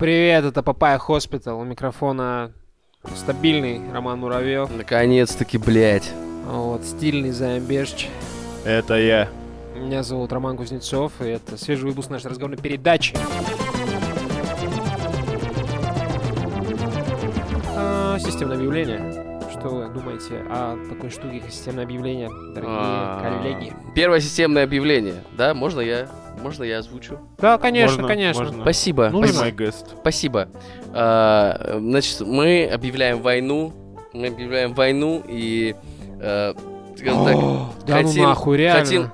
[0.00, 1.60] Привет, это Papaya Hospital.
[1.60, 2.52] У микрофона
[3.14, 4.70] стабильный Роман Муравьев.
[4.74, 6.10] Наконец-таки, блядь.
[6.46, 8.08] Вот, стильный Заембешч.
[8.64, 9.28] Это я.
[9.76, 13.14] Меня зовут Роман Кузнецов, и это свежий выпуск нашей разговорной передачи.
[17.76, 19.19] А, системное объявление.
[19.60, 23.74] Что вы думаете о такой штуке, как системное объявление, дорогие А, коллеги?
[23.94, 25.22] Первое системное объявление.
[25.36, 26.08] Да, можно я?
[26.40, 27.18] Можно я озвучу?
[27.36, 28.44] Да, конечно, Можно, конечно.
[28.44, 28.62] можно.
[28.62, 29.10] Спасибо.
[29.12, 29.88] Ну, my guest.
[30.00, 30.48] Спасибо.
[30.94, 33.74] А, значит, мы объявляем войну.
[34.14, 35.76] Мы объявляем войну и,
[36.20, 36.54] э,
[36.96, 38.80] скажем так, О, да хотим- ну нахуй, реально.
[38.84, 39.10] хотим-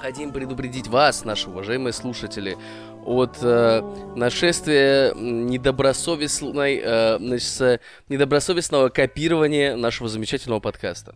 [0.00, 2.58] хотим предупредить вас, наши уважаемые слушатели,
[3.06, 3.82] от э,
[4.16, 11.14] нашествия недобросовестной, э, значит, с- недобросовестного копирования нашего замечательного подкаста.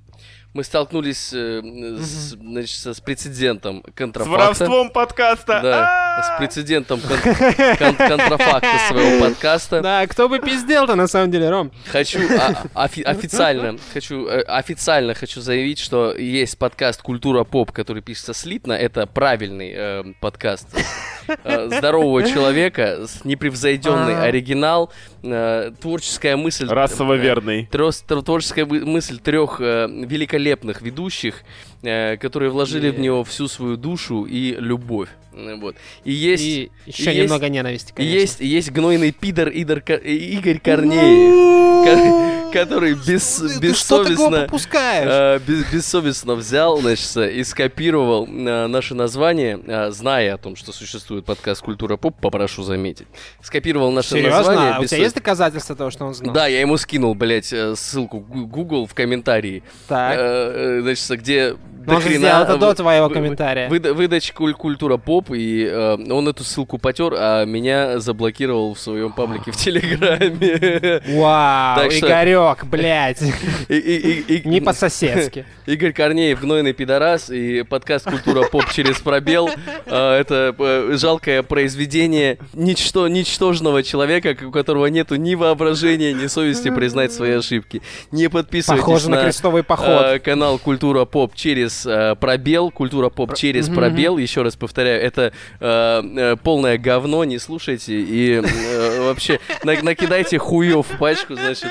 [0.55, 1.61] Мы столкнулись э,
[1.99, 4.31] с, значит, с прецедентом С контрафакта.
[4.45, 5.61] воровством подкаста.
[5.61, 7.19] Да, с прецедентом кон-
[7.77, 9.81] кон- контрафакта своего подкаста.
[9.81, 11.73] Да, кто бы пиздел-то на самом деле, Ром?
[11.91, 18.03] Хочу а- офи- официально, хочу э, официально хочу заявить, что есть подкаст Культура Поп, который
[18.03, 18.75] пишется слитно.
[18.75, 20.69] Это правильный э, подкаст
[21.45, 24.91] здорового человека с непревзойденный оригинал,
[25.23, 26.67] э, творческая мысль.
[26.69, 27.69] Расово э, верный.
[27.71, 31.43] трос- тр- Творческая мысль трех э, великолепных ведущих,
[31.83, 35.09] э, которые вложили в И- него всю свою душу и любовь.
[35.35, 35.77] Э, Вот.
[36.05, 36.45] И есть...
[36.45, 38.19] И еще есть- немного ненависти, И конечно.
[38.21, 43.37] есть, есть гнойный пидор Идор э, Игорь Корнеев, ко- который бес-
[43.77, 44.47] что ты бессовестно,
[45.07, 50.73] э, бес- бессовестно взял, значит, и скопировал э, наше название, э, зная о том, что
[50.73, 53.07] существует подкаст «Культура поп», попрошу заметить.
[53.43, 54.37] Скопировал наше Серьезно?
[54.39, 54.71] название.
[54.75, 56.33] А у тебя есть доказательства того, что он знал?
[56.35, 59.63] Да, я ему скинул, блядь, э, ссылку Google в комментарии.
[59.89, 60.17] Так.
[60.17, 63.69] Э, э, Значит, где Но он же сделал это до твоего комментария.
[63.69, 68.81] Выда- выдача куль- культура поп, и э, он эту ссылку потер, а меня заблокировал в
[68.81, 71.03] своем паблике в Телеграме.
[71.21, 73.21] Вау, Игорек, блядь.
[74.45, 75.45] Не по-соседски.
[75.67, 79.49] Игорь Корнеев, гнойный пидорас, и подкаст «Культура поп через пробел».
[79.87, 86.71] Э, Это э, жалкое произведение ничто, ничтожного человека, у которого нету ни воображения, ни совести
[86.71, 87.83] признать свои ошибки.
[88.11, 90.21] Не подписывайтесь Похоже на крестовый поход.
[90.23, 92.71] канал Культура Поп через э, пробел.
[92.71, 94.19] Культура Поп через пробел.
[94.19, 97.95] Еще раз повторяю, это э, э, полное говно, не слушайте.
[98.01, 101.71] И э, вообще на- накидайте хуев в пачку, значит,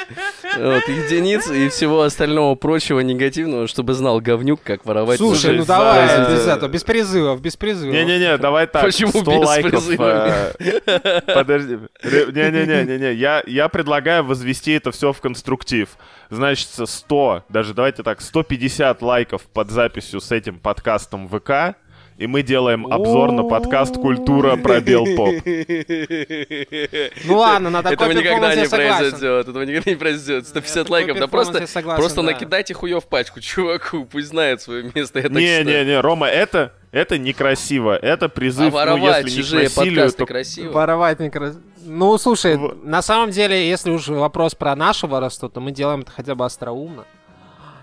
[0.58, 5.18] вот, единиц и всего остального прочего негативного, чтобы знал говнюк, как воровать.
[5.18, 7.94] Слушай, ну давай, за- без этого, без призывов, без призывов.
[7.94, 8.84] Не-не-не, давай так.
[8.84, 9.72] Почему 100 без лайков.
[9.72, 10.54] призыва?
[10.60, 11.80] э, Подожди.
[12.04, 13.14] Не-не-не-не-не.
[13.14, 15.90] Я, я предлагаю возвести это все в конструктив.
[16.30, 21.78] Значит, 100, даже давайте так, 150 лайков под записью с этим подкастом ВК.
[22.18, 25.36] И мы делаем обзор на подкаст «Культура пробел поп».
[27.26, 30.48] Ну ладно, на такой Этого никогда не произойдет, этого никогда не произойдет.
[30.48, 31.66] 150 такой лайков, да просто,
[31.96, 32.32] просто да.
[32.32, 35.30] накидайте хуев в пачку чуваку, пусть знает свое место.
[35.30, 37.96] Не-не-не, Рома, это, это некрасиво.
[37.96, 40.26] Это А призыв, ну, воровать если не к чужие насилию, подкасты то...
[40.26, 40.72] красиво.
[40.72, 41.54] Воровать микро...
[41.86, 42.84] Ну, слушай, Вот.
[42.84, 46.46] на самом деле, если уж вопрос про наше воровство, то мы делаем это хотя бы
[46.46, 47.06] остроумно.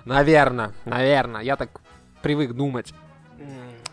[0.04, 1.42] Наверное, наверное.
[1.42, 1.80] Я так
[2.22, 2.92] привык думать.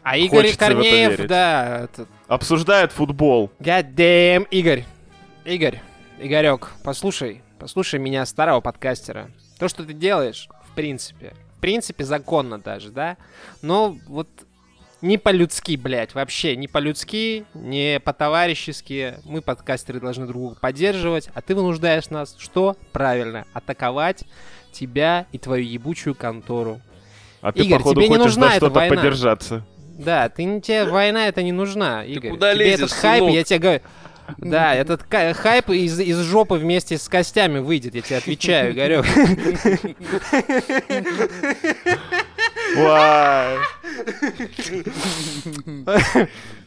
[0.04, 2.08] А Игорь Хочется это Корнеев, да, это...
[2.28, 3.52] Обсуждает футбол.
[3.60, 4.86] God damn, Игорь.
[5.44, 5.82] Игорь,
[6.20, 9.30] Игорек, послушай, послушай меня, старого подкастера.
[9.60, 13.18] То, что ты делаешь, в принципе, в принципе, законно даже, да?
[13.62, 14.30] Но вот
[15.02, 19.16] не по-людски, блядь, вообще, не по-людски, не по-товарищески.
[19.26, 22.78] Мы, подкастеры, должны друг друга поддерживать, а ты вынуждаешь нас, что?
[22.94, 24.24] Правильно, атаковать
[24.72, 26.82] тебя и твою ебучую контору.
[27.42, 28.96] А ты, Игорь, походу, тебе не нужна эта война.
[28.96, 29.66] подержаться.
[29.98, 32.32] Да, ты не тебе война это не нужна, Игорь.
[32.32, 33.34] куда тебе лезешь, этот хайп, сынок?
[33.34, 33.82] я тебе говорю.
[34.38, 39.06] Да, этот хайп из, из жопы вместе с костями выйдет, я тебе отвечаю, Игорек.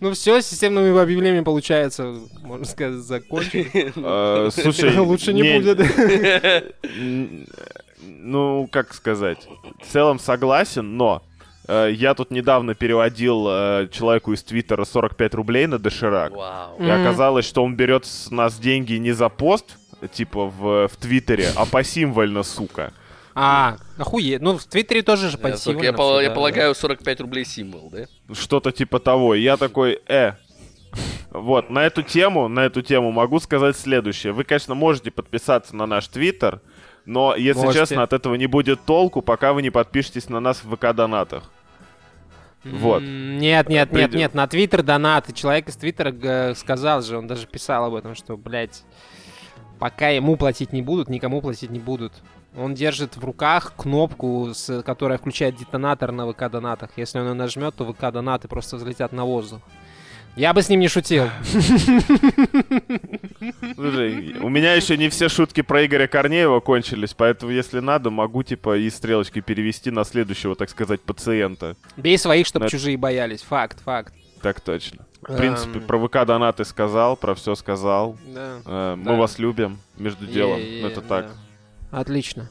[0.01, 3.67] Ну все, системными объявлениями получается, можно сказать, закончено.
[3.97, 5.79] Э, Слушай, Лучше не будет.
[8.03, 9.47] Ну, как сказать,
[9.83, 11.23] в целом согласен, но
[11.69, 16.33] э, я тут недавно переводил э, человеку из Твиттера 45 рублей на доширак.
[16.33, 16.79] Вау.
[16.79, 19.77] И оказалось, что он берет с нас деньги не за пост,
[20.13, 22.93] типа в, в Твиттере, а посимвольно, сука.
[23.35, 24.41] А, охуеть.
[24.43, 25.83] Ну, в Твиттере тоже же Я, только- пассивно.
[25.83, 28.07] я пол- я да, полагаю, 45 рублей символ, да?
[28.35, 29.35] Что-то типа того.
[29.35, 30.33] Я такой, э.
[31.31, 34.33] Вот, на эту тему, на эту тему могу сказать следующее.
[34.33, 36.61] Вы, конечно, можете подписаться на наш Твиттер,
[37.11, 37.81] но, если Можете.
[37.81, 41.51] честно, от этого не будет толку, пока вы не подпишетесь на нас в ВК-донатах.
[42.63, 43.03] Вот.
[43.03, 45.33] Нет, нет, нет, нет, на Твиттер донаты.
[45.33, 48.85] Человек из Твиттера г- сказал же, он даже писал об этом, что, блядь,
[49.81, 52.13] пока ему платить не будут, никому платить не будут.
[52.57, 56.91] Он держит в руках кнопку, с, которая включает детонатор на ВК донатах.
[56.97, 59.61] Если он ее нажмет, то ВК донаты просто взлетят на воздух.
[60.37, 61.29] Я бы с ним не шутил.
[63.75, 68.43] Слушай, у меня еще не все шутки про Игоря Корнеева кончились, поэтому, если надо, могу,
[68.43, 71.77] типа, и стрелочкой перевести на следующего, так сказать, пациента.
[71.97, 72.71] Бей своих, чтобы Да.
[72.71, 73.43] чужие боялись.
[73.43, 74.15] Факт, факт.
[74.43, 75.05] Так точно.
[75.21, 75.87] В принципе, Эм.
[75.87, 78.17] про ВК донаты сказал, про все сказал.
[78.35, 78.61] Да.
[78.65, 79.15] Э, Мы Да.
[79.17, 80.59] вас любим, между делом.
[80.59, 81.27] Е-е, Ну, это так.
[81.91, 82.01] да.
[82.01, 82.49] Отлично.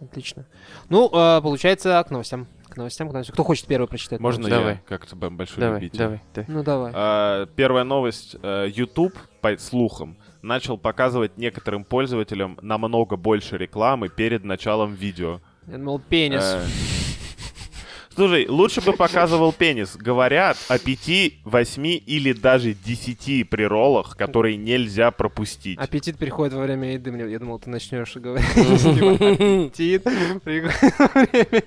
[0.00, 0.44] Отлично.
[0.88, 2.46] Ну, э, получается, к новостям.
[2.72, 3.34] К новостям, к новостям.
[3.34, 4.18] Кто хочет первый прочитать?
[4.18, 4.58] Можно новость?
[4.58, 4.74] Давай.
[4.74, 5.98] я, как-то большой Давай, любитель?
[5.98, 6.50] давай, давай.
[6.50, 6.92] Ну, давай.
[6.94, 8.36] А, Первая новость.
[8.42, 15.40] Э, YouTube, по слухам, начал показывать некоторым пользователям намного больше рекламы перед началом видео.
[15.66, 16.42] Я думал, пенис.
[16.42, 17.01] Э,
[18.14, 19.96] Слушай, лучше бы показывал пенис.
[19.96, 25.78] Говорят о 5, 8 или даже 10 приролах, которые нельзя пропустить.
[25.78, 27.10] Аппетит приходит во время еды.
[27.10, 28.46] Мне, я думал, ты начнешь говорить.
[28.56, 30.06] Аппетит.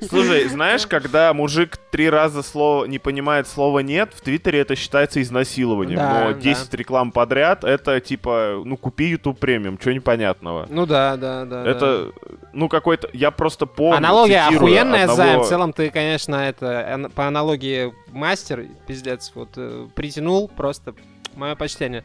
[0.10, 5.22] Слушай, знаешь, когда мужик три раза слово не понимает слова нет, в Твиттере это считается
[5.22, 5.98] изнасилованием.
[5.98, 6.40] Да, Но да.
[6.40, 10.68] 10 реклам подряд это типа, ну купи YouTube премиум, что непонятного.
[10.70, 11.66] Ну да, да, да.
[11.66, 12.12] Это,
[12.54, 13.98] ну какой-то, я просто помню.
[13.98, 15.42] Аналогия охуенная, Займ.
[15.42, 20.94] В целом ты, конечно, это ан- по аналогии мастер, пиздец, вот э, притянул просто
[21.36, 22.04] мое почтение.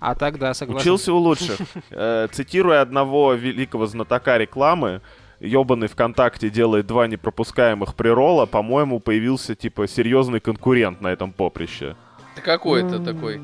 [0.00, 0.80] А так, да, согласен.
[0.80, 1.58] Учился у лучших.
[1.90, 5.02] Э, Цитируя одного великого знатока рекламы,
[5.40, 11.96] ебаный ВКонтакте делает два непропускаемых прирола, по-моему, появился, типа, серьезный конкурент на этом поприще.
[12.34, 13.40] Ты какой это такой?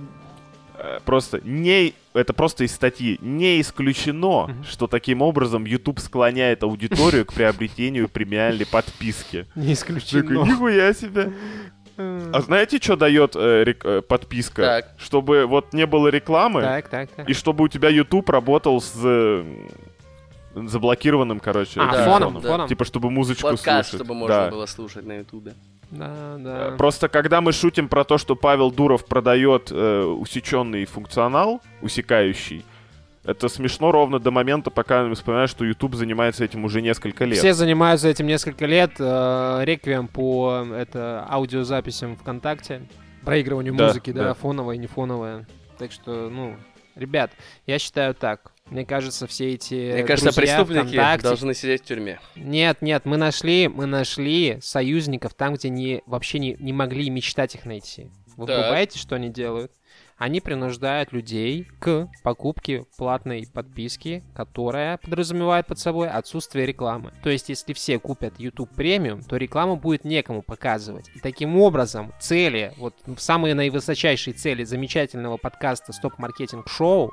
[1.04, 1.94] Просто не...
[2.14, 3.18] Это просто из статьи.
[3.20, 9.46] Не исключено, что таким образом YouTube склоняет аудиторию к приобретению премиальной подписки.
[9.54, 10.44] Не Такой, исключено.
[10.44, 11.32] нихуя себе.
[11.98, 14.62] А знаете, что дает э, рек- э, подписка?
[14.62, 14.94] Так.
[14.98, 17.28] Чтобы вот не было рекламы, Так, так, так.
[17.28, 19.44] и чтобы у тебя YouTube работал с э,
[20.54, 22.66] заблокированным, короче, А, Да, фоном, да.
[22.68, 24.06] Типа, чтобы музычку Подкаст, слушать.
[24.06, 24.50] чтобы можно Да.
[24.50, 25.54] было слушать на Ютубе.
[25.90, 26.76] Да, Э, да.
[26.76, 32.64] Просто когда мы шутим про то, что Павел Дуров продает э, усеченный функционал, усекающий,
[33.24, 37.38] это смешно ровно до момента, пока мы вспоминаем, что YouTube занимается этим уже несколько лет.
[37.38, 38.92] Все занимаются этим несколько лет.
[38.98, 42.82] э, Реквием по это, аудиозаписям ВКонтакте,
[43.24, 44.34] проигрыванию Да, музыки, да, да.
[44.34, 45.46] фоновая, не фоновая.
[45.78, 46.56] Так что, ну,
[46.94, 47.32] ребят,
[47.66, 48.52] я считаю так.
[48.70, 52.18] Мне кажется, все эти Мне кажется, друзья преступники ВКонтакте- должны сидеть в тюрьме.
[52.34, 57.54] Нет, нет, мы нашли, мы нашли союзников там, где не, вообще не, не могли мечтать
[57.54, 58.10] их найти.
[58.36, 59.72] Вы понимаете, что они делают?
[60.18, 67.12] Они принуждают людей к покупке платной подписки, которая подразумевает под собой отсутствие рекламы.
[67.22, 71.10] То есть, если все купят YouTube премиум, то рекламу будет некому показывать.
[71.14, 77.12] И таким образом, цели, вот самые наивысочайшие цели замечательного подкаста Стоп-маркетинг шоу,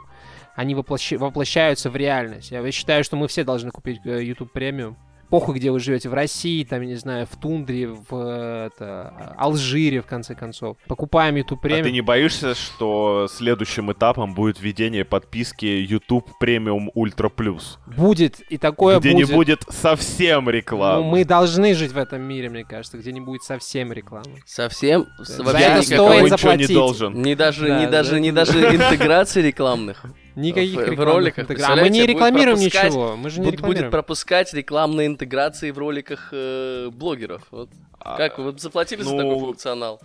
[0.55, 2.51] они воплощ- воплощаются в реальность.
[2.51, 4.97] Я считаю, что мы все должны купить э, YouTube премиум.
[5.29, 10.01] Похуй, где вы живете, в России, там, я не знаю, в тундре, в это, Алжире,
[10.01, 10.77] в конце концов.
[10.87, 11.91] Покупаем YouTube А ты премиум.
[11.93, 17.77] не боишься, что следующим этапом будет введение подписки YouTube Premium Ultra Plus?
[17.87, 19.27] Будет, и такое где будет.
[19.29, 21.03] не будет совсем рекламы.
[21.03, 24.41] Ну, мы должны жить в этом мире, мне кажется, где не будет совсем рекламы.
[24.45, 25.07] Совсем?
[25.17, 26.73] За Вообще это стоит ничего не заплатить.
[26.75, 27.21] должен.
[27.23, 28.45] Не даже, Да, не да, даже, не да.
[28.45, 30.05] даже интеграции рекламных.
[30.35, 33.15] Никаких В- в роликах, интегра- А мы не будет рекламируем ничего.
[33.15, 33.91] Мы же не Буд- будет рекламируем.
[33.91, 37.43] пропускать рекламные интеграции в роликах э, блогеров.
[37.51, 37.69] Вот.
[37.99, 40.01] А, Как вы заплатили за ну, такой функционал?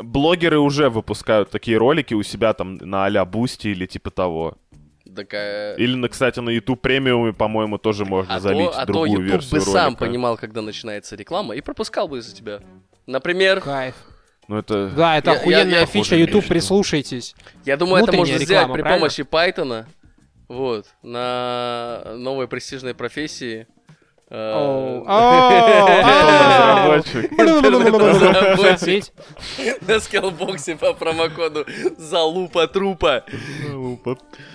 [0.00, 4.56] Блогеры уже выпускают такие ролики у себя там на а-ля Бусти или типа того.
[5.14, 5.76] Такая...
[5.76, 9.10] Или, на, кстати, на YouTube премиуме, по-моему, тоже можно А залить то, а то другую
[9.12, 10.04] YouTube версию бы сам ролика.
[10.04, 12.60] понимал, когда начинается реклама, и пропускал бы из-за тебя.
[13.06, 13.94] Например, Кайф.
[14.48, 14.88] Ну, это...
[14.90, 16.48] Да, это Я- я- охуенная я фича, YouTube, лично.
[16.54, 17.34] прислушайтесь.
[17.64, 19.00] я думаю, это можно сделать реклама, при правильно?
[19.00, 19.84] помощи Python.
[20.48, 23.66] Вот, на новой престижной профессии.
[24.30, 25.02] э.
[28.56, 29.08] Разработчик.
[29.88, 31.66] На скиллбоксе по промокоду
[31.98, 33.24] залупа трупа.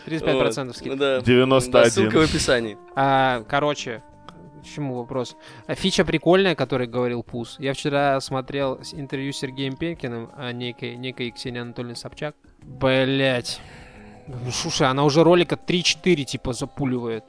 [0.06, 0.76] 35% Вот.
[0.78, 0.96] скидка.
[0.98, 1.22] Да.
[1.22, 1.72] 91.
[1.72, 2.78] Да, ссылка в описании.
[2.96, 4.02] А, короче,
[4.62, 5.36] к чему вопрос?
[5.68, 7.58] А, Фича прикольная, о которой говорил Пус.
[7.60, 12.36] Я вчера смотрел интервью с Сергеем Пенкиным, а некой, некой Ксении Анатольевной Собчак.
[12.64, 13.60] Блять.
[14.52, 17.26] Слушай, она уже ролика 3-4 типа запуливает.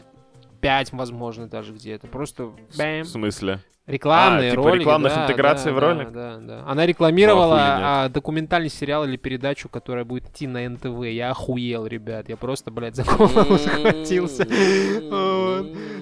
[0.61, 2.07] 5, возможно, даже где-то.
[2.07, 3.03] Просто бэм.
[3.03, 3.61] В смысле?
[3.87, 4.81] Рекламные А, типа ролики.
[4.83, 6.13] рекламных да, интеграций да, в да, ролик?
[6.13, 6.65] Да, да.
[6.69, 11.03] Она рекламировала Ну, а, документальный сериал или передачу, которая будет идти на НТВ.
[11.07, 12.29] Я охуел, ребят.
[12.29, 14.45] Я просто, блядь, за голову схватился.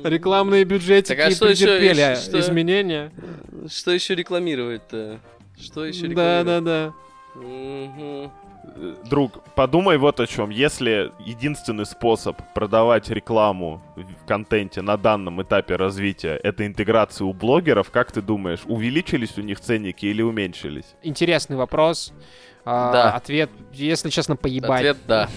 [0.04, 3.12] Рекламные бюджетики Так а что претерпели изменения.
[3.68, 5.18] Что еще рекламировать-то?
[5.58, 6.46] Что еще Да, рекламируют?
[6.46, 6.92] да, да.
[7.40, 8.30] Мгм.
[9.08, 10.50] Друг, подумай вот о чем.
[10.50, 17.90] Если единственный способ продавать рекламу в контенте на данном этапе развития это интеграция у блогеров,
[17.90, 20.94] как ты думаешь, увеличились у них ценники или уменьшились?
[21.02, 22.12] Интересный вопрос.
[22.64, 23.10] А, Да.
[23.12, 24.80] Ответ, если честно, поебать.
[24.80, 25.28] Ответ да.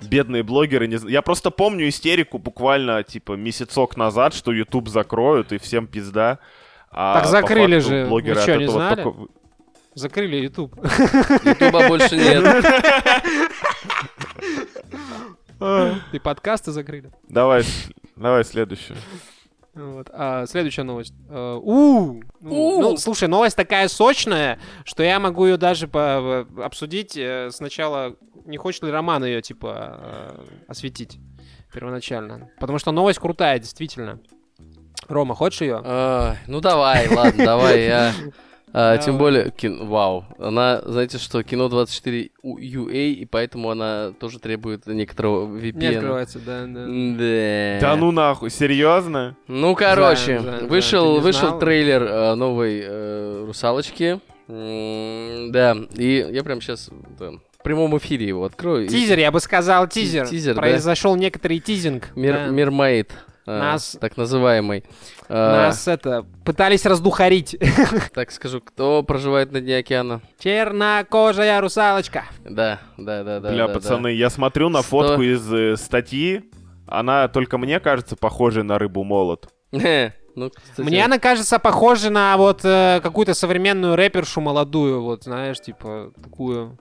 [0.00, 5.58] Бедные блогеры не Я просто помню истерику буквально, типа, месяцок назад, что YouTube закроют и
[5.58, 6.38] всем пизда.
[6.90, 8.06] А Так закрыли факту же.
[8.06, 9.02] блогеры Вы от чё, не этого знали?
[9.02, 9.32] только-
[9.94, 10.74] Закрыли YouTube.
[11.44, 12.64] Ютуба больше нет.
[16.12, 17.10] И подкасты закрыли.
[17.28, 17.62] Давай,
[18.16, 18.96] давай следующую.
[19.74, 20.08] Вот.
[20.12, 21.14] А, следующая новость.
[21.30, 27.16] А, у, ну, ну, слушай, новость такая сочная, что я могу ее даже по- обсудить.
[27.16, 31.18] э, Сначала не хочет ли Роман ее типа э, осветить
[31.72, 32.50] первоначально?
[32.60, 34.20] Потому что новость крутая, действительно.
[35.08, 35.80] Рома, хочешь ее?
[35.84, 38.12] А, Ну давай, ладно, давай, я...
[38.72, 44.12] а, Тем более, кин- вау, она, знаете что, кино 24 у- UA, и поэтому она
[44.18, 45.94] тоже требует некоторого Не VPN.
[45.96, 46.86] открывается, да, да.
[46.86, 47.78] Да.
[47.80, 49.36] Да ну нахуй, серьезно?
[49.48, 51.58] Ну, короче, Знаю, знаю, вышел, не вышел знал?
[51.58, 54.20] трейлер э, новой э, русалочки.
[54.48, 56.88] М, Да, и я прям сейчас
[57.18, 58.86] в прямом эфире его открою.
[58.86, 60.26] и- Тизер, я бы сказал, тизер.
[60.28, 60.60] тизер, да.
[60.60, 62.08] Произошел некоторый тизинг.
[62.16, 62.46] Мир, да.
[62.48, 63.12] Мирмейд.
[63.46, 64.84] Э, Нас- Так называемый.
[65.28, 67.56] Э, Нас это пытались раздухарить.
[68.14, 70.20] Так скажу, кто проживает на дне океана?
[70.38, 72.24] Чернокожая русалочка.
[72.44, 73.50] Да, да, да, да.
[73.50, 76.50] Бля, да, пацаны, я смотрю на фотку из э, статьи,
[76.86, 79.48] она только мне кажется похожей на рыбу молот.
[80.34, 85.60] Ну, кстати, Мне она кажется похожа на вот э, какую-то современную рэпершу молодую, вот знаешь,
[85.60, 86.78] типа такую.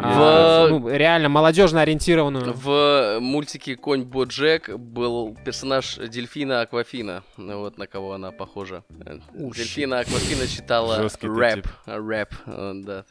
[0.00, 2.52] А, В- ну, реально молодежно ориентированную.
[2.54, 7.22] В мультике Конь Боджек был персонаж дельфина Аквафина.
[7.36, 8.84] Ну, Вот на кого она похожа.
[9.34, 11.66] Ух, Дельфина Аквафина читала рэп.
[11.86, 13.04] Рэп, э, да.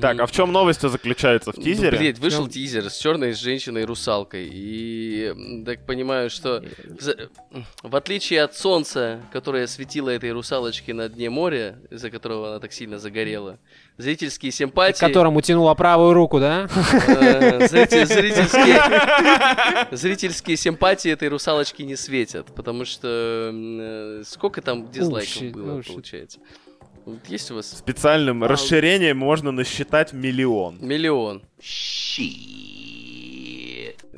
[0.00, 1.52] Так, а в чем новость заключается?
[1.52, 1.98] В Ну, тизере?
[1.98, 4.48] блядь, вышел Прям- тизер с черной женщиной русалкой.
[4.52, 5.32] И
[5.64, 6.62] так понимаю, что
[7.82, 12.72] в отличие от солнца, которое светило этой русалочке на дне моря, из-за которого она так
[12.72, 13.58] сильно загорела,
[13.96, 15.00] зрительские симпатии...
[15.00, 16.68] Которому тянула правую руку, да?
[17.06, 18.80] Э, зритель- зрительские,
[19.92, 26.40] зрительские симпатии этой русалочки не светят, потому что э, сколько там дизлайков было, получается?
[27.28, 30.78] Есть у вас Специальным расширением можно насчитать миллион.
[30.80, 31.42] миллион.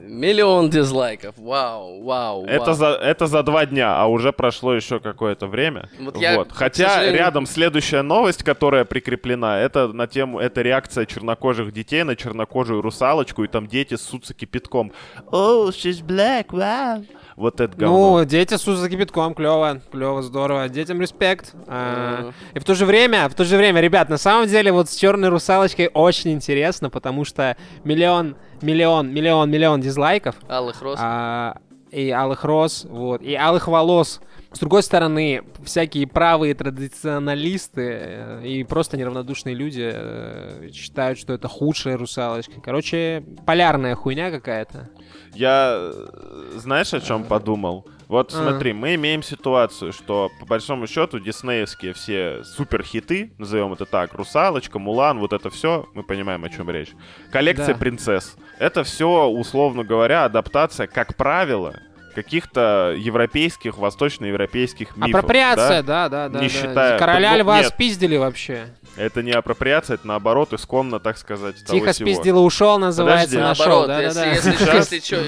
[0.07, 1.35] Миллион дизлайков.
[1.37, 2.75] Вау, вау, Это вау.
[2.75, 5.89] за, это за два дня, а уже прошло еще какое-то время.
[6.01, 11.07] Вот я, к Хотя сожалению- рядом следующая новость, которая прикреплена, это на тему, это реакция
[11.07, 14.93] чернокожих детей на чернокожую русалочку, и там дети ссутся кипятком.
[15.31, 17.05] Oh, she's black, wow.
[17.37, 18.19] Вот это говно.
[18.19, 20.69] Ну, дети с за кипятком, клево, клево, здорово.
[20.71, 21.55] Детям респект.
[21.67, 22.33] А.
[22.55, 24.97] И в то же время, в то же время, ребят, на самом деле вот с
[24.97, 30.37] черной русалочкой очень интересно, потому что миллион, миллион, миллион, миллион дизлайков.
[30.49, 30.99] Алых роз.
[31.01, 31.57] а,
[31.91, 34.21] и алых роз, вот, и алых волос.
[34.53, 41.47] С другой стороны, всякие правые традиционалисты э, и просто неравнодушные люди э, считают, что это
[41.47, 42.61] худшая русалочка.
[42.63, 44.89] Короче, полярная хуйня какая-то.
[45.35, 47.87] Я, э, знаешь, о чем подумал?
[48.09, 48.37] Вот А.
[48.37, 54.79] смотри, мы имеем ситуацию, что по большому счету диснеевские все суперхиты, назовем это так, Русалочка,
[54.79, 56.91] Мулан, вот это все, мы понимаем, о чем речь.
[57.33, 57.79] Коллекция Да.
[57.81, 58.37] принцесс.
[58.59, 61.75] Это все, условно говоря, адаптация, как правило,
[62.15, 65.15] каких-то европейских, восточноевропейских мифов.
[65.15, 66.09] Апроприация, да?
[66.09, 66.41] да, да, да.
[66.41, 66.55] Не да.
[66.55, 67.69] считая- Короля ну, льва нет.
[67.69, 68.69] спиздили вообще.
[68.97, 72.09] Это не апроприация, это наоборот, исконно, так сказать, того Тихо всего.
[72.09, 73.49] спиздил и ушел, называется, Подожди.
[73.49, 73.87] нашел.
[73.87, 74.27] Наоборот, Да, да, если, да.
[74.51, 75.25] если, Сейчас- если, чё-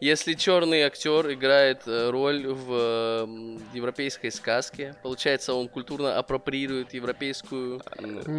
[0.00, 3.26] если черный актер играет э, роль в э,
[3.74, 7.82] европейской сказке, получается, он культурно апроприирует европейскую...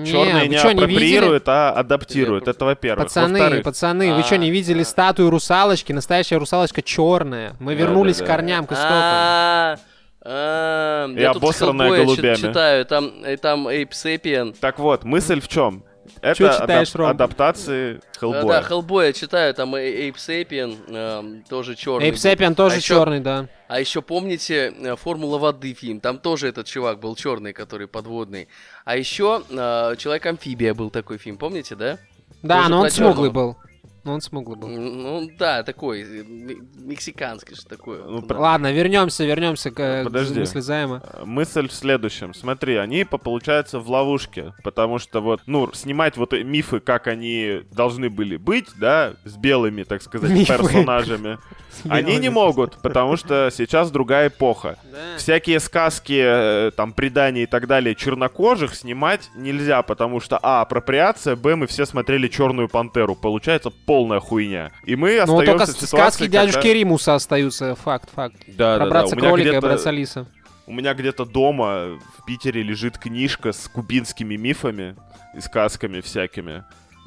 [0.06, 2.48] Черные не апроприируют, а адаптируют.
[2.48, 3.08] Это во-первых.
[3.08, 5.92] Пацаны, Во-вторых, пацаны, вы что, не А, видели статую русалочки?
[5.92, 7.56] Настоящая русалочка черная.
[7.60, 8.92] Мы вернулись к корням, к истокам.
[8.92, 9.78] А,
[10.24, 12.36] а, Я тут обосранная голубями.
[12.36, 14.54] читаю, там, и там Эйп Сэпиен.
[14.54, 15.84] Так вот, мысль в чем?
[16.22, 17.10] Это Чё читаешь, адап- Ром?
[17.10, 18.44] адаптации Да, Хеллбоя.
[18.44, 22.08] Да, Хеллбоя читаю, там Эйп Сэпиен, эм, тоже черный.
[22.10, 23.48] Эйп Сэпиан тоже А черный, да.
[23.68, 26.00] А еще помните э, Формула воды фильм?
[26.00, 28.48] Там тоже этот чувак был черный, который подводный.
[28.86, 31.98] А еще Человек-амфибия был такой фильм, помните, да?
[32.44, 33.58] Да, Тоже но он смуглый был.
[34.04, 34.68] Ну, он смуглый был.
[34.68, 38.00] Ну, да, такой, ме- мексиканский же такой.
[38.00, 38.42] Ну, вот, про- да.
[38.42, 40.40] Ладно, вернемся, вернемся к, к Подожди.
[40.40, 41.04] мысли займа.
[41.14, 42.34] Э, Мысль в следующем.
[42.34, 44.54] Смотри, они, по- получается, в ловушке.
[44.64, 49.38] Потому что вот, ну, снимать вот э- мифы, как они должны были быть, да, с
[49.38, 50.58] белыми, так сказать, Мифы.
[50.58, 51.38] персонажами,
[51.90, 54.78] они не могут, потому что сейчас другая эпоха.
[54.92, 55.18] Да.
[55.18, 61.38] Всякие сказки, э, там, предания и так далее чернокожих снимать нельзя, потому что, а, апроприация,
[61.38, 63.16] б, мы все смотрели «Черную пантеру».
[63.16, 64.72] Получается полная хуйня.
[64.86, 68.36] И мы Ну, остаемся только в ситуации, сказки дядюшки когда- Римуса остаются, факт, факт.
[68.48, 68.90] Да, Про да, да.
[68.90, 70.26] братца меня кролика и братца лиса.
[70.66, 74.96] У меня где-то дома в Питере лежит книжка с кубинскими мифами
[75.36, 76.64] и сказками всякими.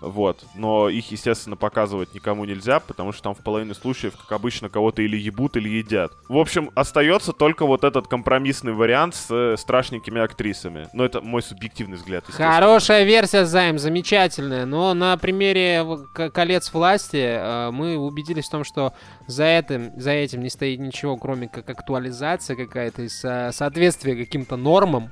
[0.08, 0.44] Вот.
[0.54, 5.02] Но их, естественно, показывать никому нельзя, потому что там в половине случаев, как обычно, кого-то
[5.02, 6.12] или ебут, или едят.
[6.28, 10.88] В общем, остается только вот этот компромиссный вариант с э, страшненькими актрисами.
[10.92, 12.24] Но это мой субъективный взгляд.
[12.26, 14.66] Хорошая версия, Займ, замечательная.
[14.66, 15.84] Но на примере
[16.14, 18.92] к- колец власти э, мы убедились в том, что
[19.26, 24.56] за этим, за этим не стоит ничего, кроме как актуализация какая-то и со- соответствие каким-то
[24.56, 25.10] нормам.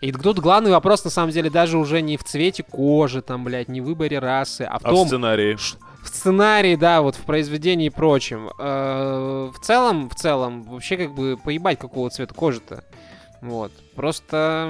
[0.00, 3.68] И тут главный вопрос, на самом деле, даже уже не в цвете кожи, там, блядь,
[3.68, 5.56] не в выборе расы, а в А в том, сценарии?
[6.02, 8.48] в сценарии, да, вот в произведении и прочем.
[8.58, 12.82] Э, В целом, в целом, вообще как бы поебать, какого цвета кожи-то.
[13.40, 13.72] Вот.
[13.94, 14.68] Просто...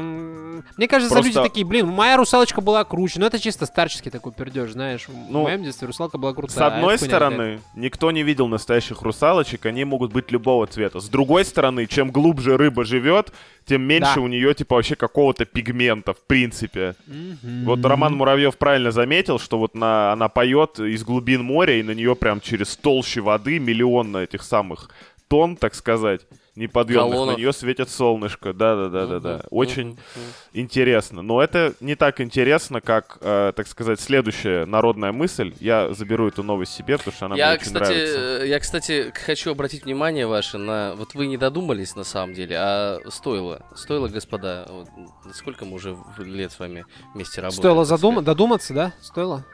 [0.77, 3.19] Мне кажется, Просто- люди такие, блин, моя русалочка была круче.
[3.21, 5.07] Но это чисто старческий такой пердеж, знаешь.
[5.09, 6.71] Ну, в моем детстве русалка была крутая.
[6.71, 11.01] С одной а стороны, никто не видел настоящих русалочек, они могут быть любого цвета.
[11.01, 13.33] С другой стороны, чем глубже рыба живет,
[13.67, 14.21] тем меньше Да.
[14.21, 16.95] у нее типа вообще какого-то пигмента, в принципе.
[17.07, 17.65] Мгм.
[17.65, 21.93] Вот Роман Муравьев правильно заметил, что вот на, она поет из глубин моря, и на
[21.93, 24.91] нее прям через толщи воды миллион этих самых
[25.29, 26.23] тонн, так сказать,
[26.61, 27.27] неподъемных.
[27.27, 28.53] На нее светит солнышко.
[28.53, 29.35] Да-да-да-да-да.
[29.35, 30.23] Мгм, Очень мгм, мгм.
[30.53, 31.23] интересно.
[31.23, 35.55] Но это не так интересно, как, э, так сказать, следующая народная мысль.
[35.61, 38.19] Я заберу эту новость себе, потому что она мне Я, очень кстати, нравится.
[38.45, 40.95] э, я, кстати, хочу обратить внимание ваше на...
[40.97, 43.63] Вот вы не додумались, на самом деле, а стоило.
[43.75, 44.67] Стоило, господа.
[44.69, 44.89] Вот,
[45.35, 47.61] сколько мы уже лет с вами вместе работаем?
[47.61, 48.93] Стоило так задума- додуматься, да?
[49.01, 49.45] Стоило?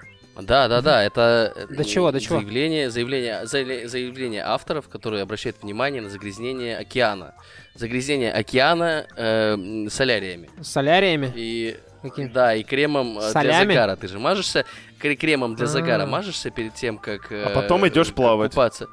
[0.40, 2.38] Да, да, да, это э, До чего, до чего?
[2.38, 7.34] заявление, заявление, заявле- заявление авторов, которые обращают внимание на загрязнение океана.
[7.74, 10.50] Загрязнение океана э, соляриями.
[10.62, 11.32] Соляриями?
[11.34, 12.28] И Какими?
[12.28, 13.72] да, и кремом э, для Солями?
[13.72, 13.96] загара.
[13.96, 14.66] Ты же мажешься
[15.00, 16.06] кре- кремом для загара, А.
[16.06, 18.50] мажешься перед тем, как А э, потом идешь как плавать.
[18.50, 18.86] Купаться.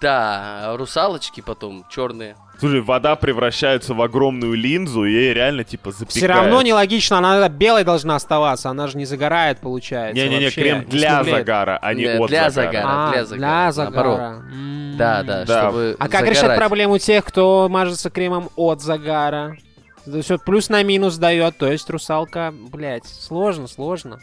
[0.00, 2.36] Да, русалочки потом черные.
[2.58, 6.12] Слушай, вода превращается в огромную линзу, и ей реально типа запекает.
[6.16, 10.14] Все равно нелогично, она белой должна оставаться, она же не загорает, получается.
[10.22, 12.72] Не-не-не, вообще, крем не для загара, а не Для- от для загара.
[12.72, 12.88] загара.
[13.08, 13.90] А, для загара, загара.
[14.06, 14.42] наоборот.
[14.52, 14.96] М.
[14.96, 15.58] Да, да, Да.
[15.62, 16.58] чтобы А как решать загорать.
[16.58, 19.56] проблему тех, кто мажется кремом от загара?
[20.04, 24.18] То есть вот плюс на минус дает, то есть русалка, блядь, сложно, сложно.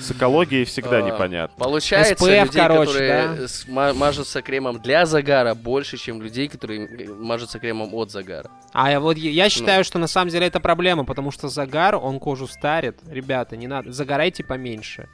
[0.00, 1.54] С экологией всегда А, непонятно.
[1.58, 3.94] Получается, SPF, людей, короче, которые да?
[3.94, 8.50] мажутся кремом для загара, больше, чем людей, которые мажутся кремом от загара.
[8.72, 9.50] А я вот я- Ну.
[9.50, 12.98] считаю, что на самом деле это проблема, потому что загар, он кожу старит.
[13.08, 15.08] Ребята, не надо, загорайте поменьше.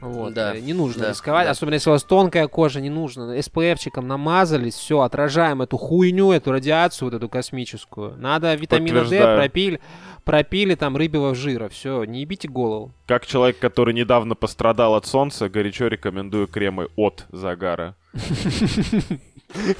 [0.00, 1.50] Вот, Да, э, не нужно да, рисковать, да.
[1.50, 3.36] особенно если у вас тонкая кожа, не нужно.
[3.36, 8.14] SPF-чиком намазались, все, отражаем эту хуйню, эту радиацию, вот эту космическую.
[8.16, 9.80] Надо витамина D Подтверждаю.
[10.24, 12.92] Пропили, там рыбьего жира, все, не ебите голову.
[13.06, 17.94] Как человек, который недавно пострадал от солнца, горячо рекомендую кремы от загара.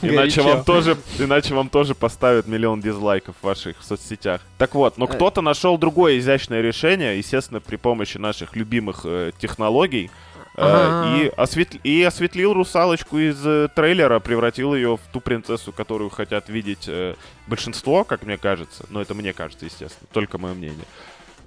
[0.01, 4.41] Иначе вам, тоже, иначе вам тоже поставят миллион дизлайков в ваших соцсетях.
[4.57, 5.09] Так вот, но Э.
[5.09, 10.11] кто-то нашел другое изящное решение, естественно, при помощи наших любимых э, технологий.
[10.59, 16.11] Э, и, осветл- и осветлил русалочку из э, трейлера, превратил ее в ту принцессу, которую
[16.11, 17.15] хотят видеть э,
[17.47, 18.87] большинство, как мне кажется.
[18.91, 20.85] Но это мне кажется, естественно, только мое мнение.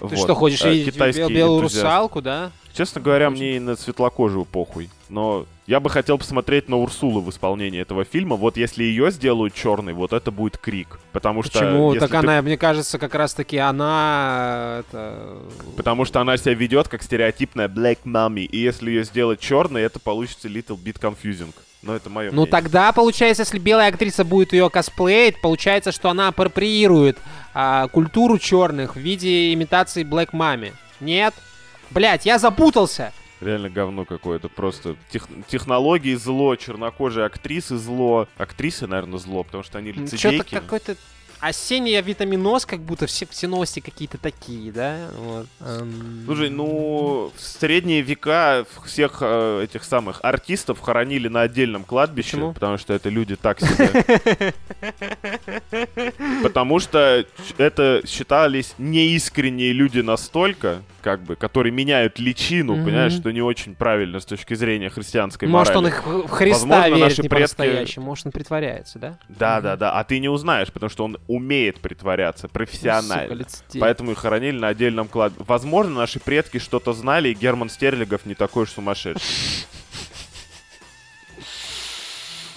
[0.01, 0.17] Ты Вот.
[0.19, 1.87] что, хочешь Э, видеть китайские бел- белую энтузиасты.
[1.87, 2.51] русалку, да?
[2.73, 4.89] Честно говоря, мне и на светлокожую похуй.
[5.09, 8.37] Но я бы хотел посмотреть на Урсулу в исполнении этого фильма.
[8.37, 10.99] Вот если ее сделают черной, вот это будет крик.
[11.11, 11.59] Потому что...
[11.59, 11.93] Почему?
[11.95, 14.83] Так ты- она, мне кажется, как раз-таки она...
[14.89, 15.37] Это...
[15.75, 18.43] Потому что она себя ведет как стереотипная Black Mummy.
[18.45, 21.53] И если ее сделать черной, это получится little bit confusing.
[21.81, 26.27] Но это мое Ну тогда, получается, если белая актриса будет ее косплеить, получается, что она
[26.27, 27.17] апроприирует
[27.53, 30.73] а, культуру черных в виде имитации Black Mami.
[30.99, 31.33] Нет?
[31.89, 33.11] Блять, я запутался!
[33.39, 34.49] Реально говно какое-то.
[34.49, 38.27] Просто тех- технологии зло, чернокожие актрисы зло.
[38.37, 40.53] Актрисы, наверное, зло, потому что они Что-то лицедейки.
[40.53, 40.95] какой-то
[41.41, 45.07] осенний витаминоз, как будто все, все новости какие-то такие, да?
[45.17, 45.47] Вот.
[45.59, 52.31] Эм, Слушай, ну, в средние века всех э, этих самых артистов хоронили на отдельном кладбище,
[52.31, 52.53] Почему?
[52.53, 54.53] потому что это люди так себе.
[56.43, 57.25] Потому что
[57.57, 64.19] это считались неискренние люди настолько, как бы, которые меняют личину, понимаешь, что не очень правильно
[64.19, 65.99] с точки зрения христианской Может, он морали.
[65.99, 69.17] их в Христа Возможно, верит наши не предки- по-настоящему, может, он притворяется, да?
[69.29, 69.91] Да, да, да.
[69.93, 73.33] А ты не узнаешь, потому что он умеет притворяться Сука, профессионально.
[73.33, 73.79] лицедей.
[73.79, 75.45] Поэтому их хоронили на отдельном кладбище.
[75.47, 79.23] Возможно, наши предки что-то знали, и Герман Стерлигов не такой уж сумасшедший.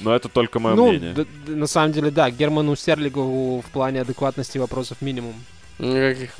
[0.00, 1.26] Но это только мое ну, мнение.
[1.46, 5.34] на самом деле, да, Герману Стерлигову в плане адекватности вопросов минимум.
[5.78, 6.30] Никаких.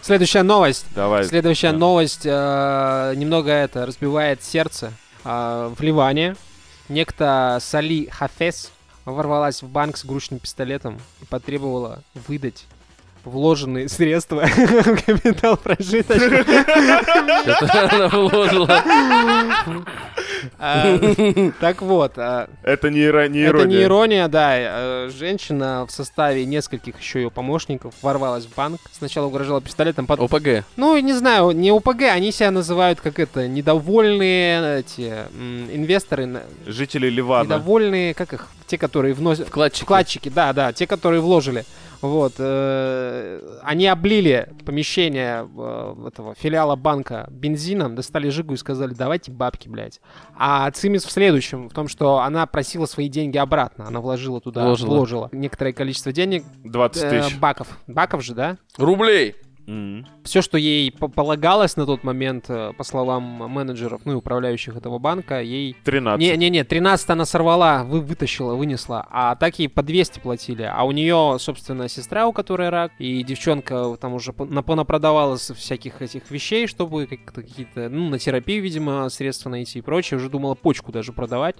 [0.00, 0.86] Следующая новость.
[0.94, 1.24] Давай.
[1.24, 1.78] Следующая да.
[1.78, 4.92] новость э, немного это разбивает сердце.
[5.24, 6.36] А, в Ливане
[6.88, 8.72] некто Сали Хафес
[9.04, 12.66] ворвалась в банк с игрушечным пистолетом и потребовала выдать
[13.24, 16.44] вложенные средства в капитал прожиточного.
[17.46, 18.82] Это она вложила.
[20.58, 20.98] А,
[21.60, 23.82] Так вот, а, Это не, иро- не это не ирония.
[23.84, 24.50] ирония, да.
[24.56, 28.80] э, Женщина в составе нескольких еще ее помощников ворвалась в банк.
[28.92, 30.64] Сначала угрожала пистолетом, потом ОПГ.
[30.76, 35.12] Ну, не знаю, не ОПГ, они себя называют как это, недовольные эти
[35.72, 37.44] инвесторы, Жители Ливана.
[37.44, 39.48] недовольные, как их, те, которые вносят...
[39.48, 39.84] Вкладчики.
[39.84, 41.64] Вкладчики, да, да, те, которые вложили.
[42.02, 49.30] Вот, э, они облили помещение э, этого филиала банка бензином, достали жигу и сказали, давайте
[49.30, 50.00] бабки, блядь.
[50.36, 54.64] А цимис в следующем, в том, что она просила свои деньги обратно, она вложила туда,
[54.66, 54.96] Вложила.
[54.96, 57.38] вложила, некоторое количество денег, 20 э, тысяч.
[57.38, 58.58] баков, баков же, да?
[58.76, 59.36] Рублей.
[59.66, 60.06] Мгм.
[60.24, 64.76] все, что ей по- полагалось на тот момент, э, по словам менеджеров, ну и управляющих
[64.76, 65.76] этого банка, ей...
[65.84, 66.20] 13.
[66.20, 70.62] Не-не-не, 13 она сорвала, вы, вытащила, вынесла, а так ей по 200 платили.
[70.62, 76.02] А у нее, собственно, сестра, у которой рак, и девчонка там уже пон- напродавала всяких
[76.02, 80.18] этих вещей, чтобы какие-то, ну, на терапию, видимо, средства найти и прочее.
[80.18, 81.56] Уже думала почку даже продавать.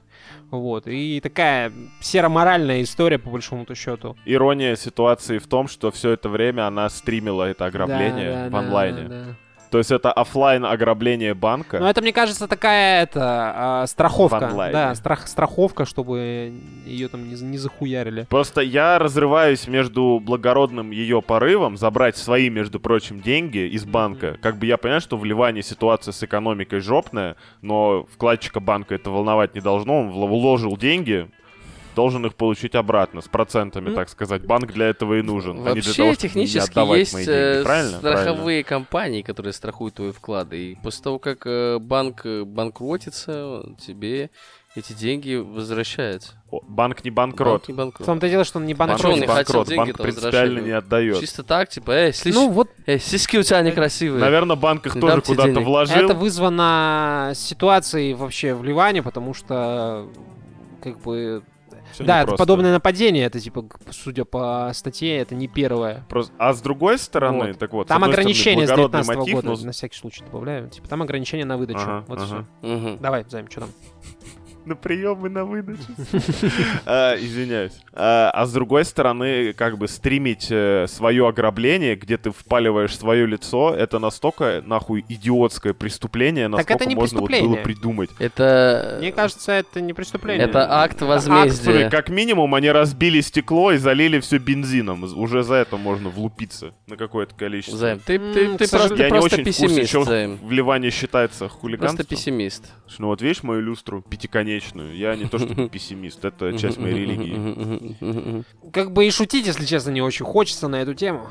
[0.51, 0.87] Вот.
[0.87, 4.17] И такая серо-моральная история, по большому-то счету.
[4.25, 8.50] Ирония ситуации в том, что все это время она стримила это ограбление Да, да, в
[8.50, 9.02] да, онлайне.
[9.09, 9.24] да.
[9.70, 11.78] То есть это оффлайн ограбление банка.
[11.81, 13.20] Ну, это, мне кажется, такая, это,
[13.57, 14.48] а, страховка.
[14.48, 14.72] Онлайне.
[14.74, 16.52] Да, страх, страховка, чтобы
[16.85, 18.26] ее там не, не захуярили.
[18.28, 24.37] Просто я разрываюсь между благородным ее порывом забрать свои, между прочим, деньги из банка.
[24.42, 29.11] Как бы я понимаю, что в Ливане ситуация с экономикой жопная, но вкладчика банка это
[29.11, 30.00] волновать не должно.
[30.00, 31.31] Он вл- вложил деньги,
[31.94, 34.44] должен их получить обратно с процентами, Ну, так сказать.
[34.44, 35.57] Банк для этого и нужен.
[35.66, 37.64] а не для Вообще того, не технически есть мои э, деньги.
[37.64, 37.98] Правильно?
[37.98, 40.57] страховые компании, которые страхуют твои вклады.
[40.72, 44.31] И после того, как э, банк э, банкротится, тебе
[44.74, 46.33] эти деньги возвращаются.
[46.50, 47.46] О, Банк не банкрот.
[47.52, 48.02] Банк не банкрот.
[48.02, 49.68] В том-то дело, что он не Банк Банкрот не не банкрот.
[49.68, 51.20] деньги, Банк принципиально не отдает.
[51.20, 54.20] Чисто так, типа, эй, слышь, Ну, вот эй, сиськи у тебя некрасивые.
[54.20, 55.66] Наверное, банк их Не тоже куда-то денег.
[55.66, 55.96] вложил.
[56.05, 60.09] это вызвано ситуацией вообще в Ливане, потому что
[60.83, 61.42] как бы...
[61.92, 66.05] Всё да, это подобное нападение, это типа, судя по статье, это не первое.
[66.09, 67.59] Просто- А с другой стороны, Вот.
[67.59, 70.68] так вот, Там ограничения с благородный 19 мотив, года, но на всякий случай добавляю.
[70.68, 71.81] Типа, там ограничения на выдачу.
[71.83, 72.26] Ага, вот ага.
[72.26, 72.68] всё.
[72.68, 72.98] Мгм.
[72.98, 73.70] Давай, Займ, что там?
[74.66, 75.83] На прием и на выдачу.
[76.87, 77.72] А, Извиняюсь.
[77.92, 80.44] А а с другой стороны, как бы стримить
[80.90, 86.87] свое ограбление, где ты впаливаешь свое лицо, это настолько нахуй идиотское преступление, Так насколько это
[86.87, 88.11] не можно вот было придумать.
[88.18, 88.96] Это...
[88.98, 90.46] Мне кажется, это не преступление.
[90.46, 91.90] Это акт возмездия.
[91.90, 95.05] как минимум они разбили стекло и залили все бензином.
[95.05, 97.79] Уже за это можно влупиться на какое-то количество.
[97.79, 100.38] Займ, ты, ты, ты просто, Я не просто очень в курсе, пессимист, что Займ.
[100.42, 101.96] в Ливане считается хулиганством.
[101.96, 102.72] Просто пессимист.
[102.98, 104.52] Ну вот видишь мою люстру пятиконечную?
[104.93, 108.45] Я не то чтобы пессимист, это часть моей религии.
[108.73, 111.29] Как бы и шутить, если честно, не очень хочется на эту тему.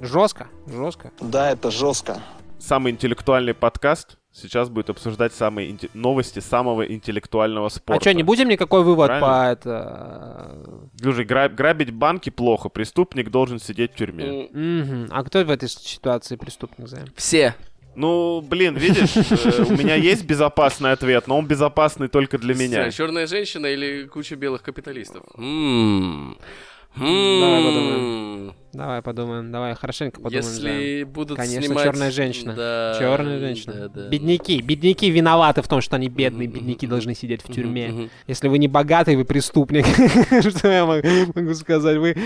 [0.00, 1.10] Жестко, жестко.
[1.20, 2.20] Да, это жестко.
[2.58, 7.98] Самый интеллектуальный подкаст сейчас будет обсуждать самые инте- новости самого интеллектуального спорта.
[7.98, 9.28] А что, не будем никакой вывод Правильно?
[9.28, 10.58] по это...
[11.00, 14.48] Слушай, гра- грабить банки плохо, преступник должен сидеть в тюрьме.
[14.52, 15.08] Мгм.
[15.10, 17.06] А кто в этой ситуации преступник, Займ?
[17.16, 17.54] Все.
[17.98, 22.92] Ну, блин, видишь, э, у меня есть безопасный ответ, но он безопасный только для меня.
[22.92, 25.24] Черная женщина или куча белых капиталистов?
[25.36, 26.38] М.
[26.96, 28.54] Давай подумаем.
[28.72, 30.44] Давай подумаем, давай хорошенько подумаем.
[30.46, 31.84] Если будут Конечно, снимать...
[31.84, 32.54] черная женщина.
[32.54, 33.72] Да, Черная женщина.
[33.74, 34.08] да, да.
[34.08, 34.60] Бедняки.
[34.60, 36.48] Бедняки виноваты в том, что они бедные.
[36.48, 37.88] Мгм, Бедняки должны сидеть в тюрьме.
[37.88, 38.10] мгм.
[38.28, 39.86] Если вы не богатый, вы преступник.
[40.50, 41.96] Что я могу сказать?
[41.96, 42.16] Вы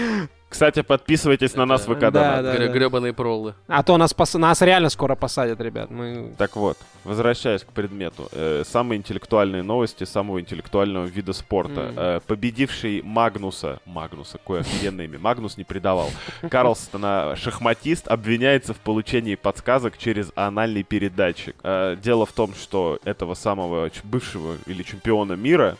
[0.53, 2.43] Кстати, подписывайтесь на нас в ВК Да, Донат.
[2.43, 2.67] да.
[2.69, 3.55] Гребаные проллы.
[3.69, 5.91] А то нас, пос- нас реально скоро посадят, ребят.
[5.91, 6.35] Мы...
[6.37, 8.29] Так вот, возвращаясь к предмету.
[8.33, 11.93] Э, самые интеллектуальные новости самого интеллектуального вида спорта.
[11.97, 16.11] Э, победивший Магнуса, Магнуса, кое офигенное имя, Магнус не предавал,
[16.51, 21.57] Карлстона шахматист обвиняется в получении подсказок через анальный передатчик.
[21.63, 25.79] Э, дело в том, что этого самого бывшего или чемпиона мира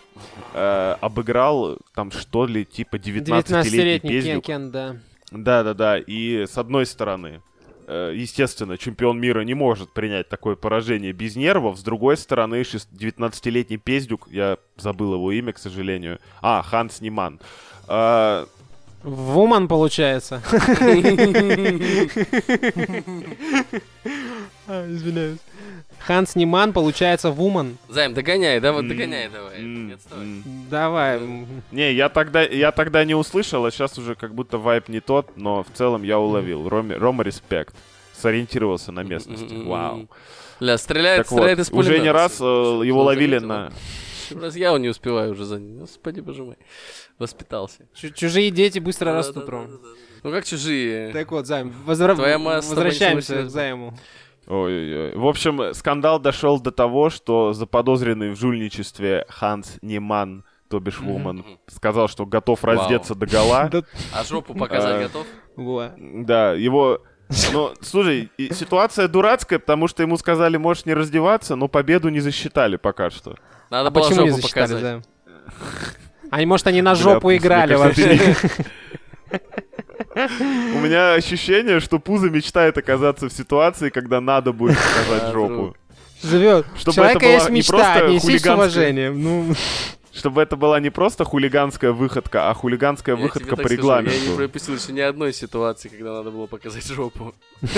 [0.55, 4.71] э, обыграл там что ли, типа 19-летний 19-летний Кен, пездюк.
[4.71, 4.97] Кен, да.
[5.31, 7.41] Да-да-да, и с одной стороны,
[7.87, 12.89] э, естественно, чемпион мира не может принять такое поражение без нервов, с другой стороны, шест-
[12.93, 17.41] 19-летний пездюк, я забыл его имя, к сожалению, а, Ханс Ниман,
[17.89, 18.47] А,
[19.03, 20.43] Вуман, получается.
[24.69, 25.39] А, Извиняюсь.
[26.07, 27.79] Ханс Ниман, получается, Вуман.
[27.89, 29.97] Займ, догоняй, давай, м, догоняй давай.
[30.71, 31.17] Давай.
[31.19, 35.01] м, Не, я тогда, я тогда не услышал, а сейчас уже как будто вайп не
[35.01, 36.67] тот, но в целом я уловил.
[36.69, 37.75] Роме- Рома респект.
[38.17, 39.53] Сориентировался на местности.
[39.65, 40.09] Вау.
[40.61, 42.03] Ля, стреляет, Так вот, стреляет из уже пулемета.
[42.05, 43.73] не раз э, его ловили на...
[44.41, 45.79] Раз я не успеваю уже за ним.
[45.81, 46.57] Господи, боже мой.
[47.19, 47.79] Воспитался.
[47.95, 49.83] чу- Чужие дети быстро растут, Да-да-да-да-да.
[49.89, 49.97] Ром.
[50.23, 51.13] Ну как чужие?
[51.13, 53.93] Так вот, Займ, возра- Твоя возвращаемся к Займу.
[54.47, 55.17] Ой-ой-ой.
[55.17, 61.45] В общем, скандал дошел до того, что заподозренный в жульничестве Ханс Неман, то бишь Вуман,
[61.69, 63.71] сказал, что готов раздеться до гола.
[64.15, 65.09] А жопу показать А.
[65.09, 65.27] готов?
[65.99, 67.03] Да, его...
[67.53, 72.77] Ну, слушай, ситуация дурацкая, потому что ему сказали, можешь не раздеваться, но победу не засчитали
[72.77, 73.37] пока что.
[73.71, 75.05] Надо А было почему не жопу засчитали, показать.
[76.31, 78.35] Они, может, они на жопу играли вообще.
[80.15, 84.77] У меня ощущение, что Пузо мечтает оказаться в ситуации, когда надо будет
[85.07, 85.55] показать жопу.
[85.55, 85.77] друг.
[86.23, 86.67] Живет.
[86.77, 89.23] Чтобы человека это была есть не мечта, просто отнесись с уважением.
[89.23, 89.55] Ну,
[90.15, 94.03] Чтобы это была не просто хулиганская выходка, а хулиганская Я выходка по так скажу, Я
[94.03, 94.37] не регламенту.
[94.37, 97.35] пропустил еще ни одной ситуации, когда надо было показать жопу.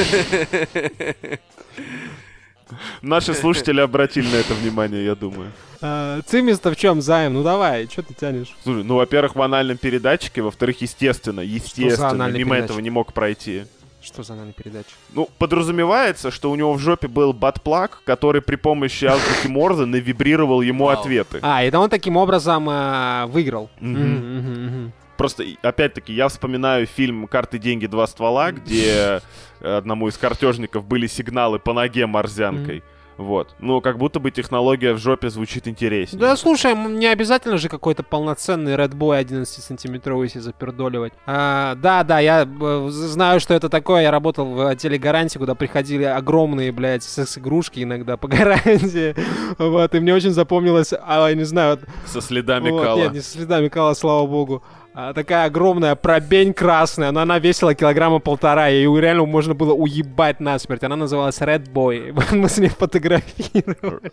[3.03, 5.51] Наши слушатели обратили на это внимание, я думаю.
[5.81, 7.35] а, цимис-то в чем, Займ?
[7.35, 8.55] Ну давай, что ты тянешь?
[8.63, 12.71] Слушай, ну, во-первых, в анальном передатчике, во-вторых, естественно, естественно, анальный мимо передатчик?
[12.71, 13.65] этого не мог пройти.
[14.03, 14.91] Что за нами передача?
[15.15, 20.61] Ну, подразумевается, что у него в жопе был батплаг, который при помощи азбуки Морзе навибрировал
[20.61, 21.39] ему ответы.
[21.41, 23.71] А, это он таким образом а, выиграл.
[23.81, 24.03] Мгм.
[24.03, 24.93] Мгм, мгм, мгм.
[25.17, 29.21] Просто, опять-таки, я вспоминаю фильм «Карты, деньги, два ствола», где
[29.61, 32.83] э, одному из картежников были сигналы по ноге морзянкой.
[33.17, 33.55] Вот.
[33.61, 36.21] Ну, как будто бы технология в жопе звучит интереснее.
[36.21, 41.13] Да, слушай, не обязательно же какой-то полноценный Red Boy 11-сантиметровый себе запердоливать.
[41.27, 44.03] А, да, да, я э, знаю, что это такое.
[44.03, 49.15] Я работал в отделе гарантии, куда приходили огромные, блядь, секс-игрушки иногда по гарантии.
[49.59, 52.99] Вот, и мне очень запомнилось, а, я не знаю, вот, Со следами вот, кала.
[52.99, 54.63] нет, не со следами кала, слава богу.
[54.97, 59.73] А, такая огромная пробень красная, но она весила килограмма полтора, и ее реально можно было
[59.75, 60.85] уебать насмерть.
[60.85, 62.13] Она называлась Red Boy.
[62.37, 64.13] Мы с ней фотографировали.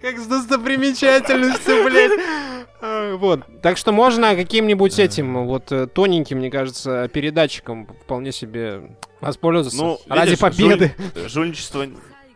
[0.00, 2.12] Как с достопримечательностью, блядь.
[2.80, 3.40] А, Вот.
[3.60, 9.76] Так что можно каким-нибудь этим вот э, тоненьким, мне кажется, передатчиком вполне себе воспользоваться.
[9.82, 10.94] Ну, Ради победы.
[11.14, 11.86] жуль- Жульничество...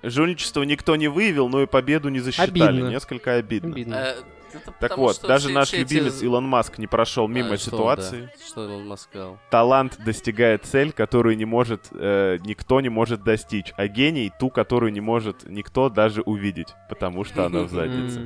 [0.02, 2.50] Жульничество никто не выявил, но и победу не засчитали.
[2.50, 2.88] Обидно.
[2.90, 3.70] Несколько обидно.
[3.72, 4.14] Обидно.
[4.62, 7.54] Это Так вот, что даже все- наш все эти- любимец Илон Маск не прошел мимо
[7.54, 8.02] А, что он, да?
[8.02, 8.30] ситуации.
[8.46, 9.38] Что Илон Маск сказал?
[9.50, 14.92] Талант достигает цель, которую не может э, никто не может достичь, а гений ту, которую
[14.92, 18.20] не может никто даже увидеть, потому что она в заднице.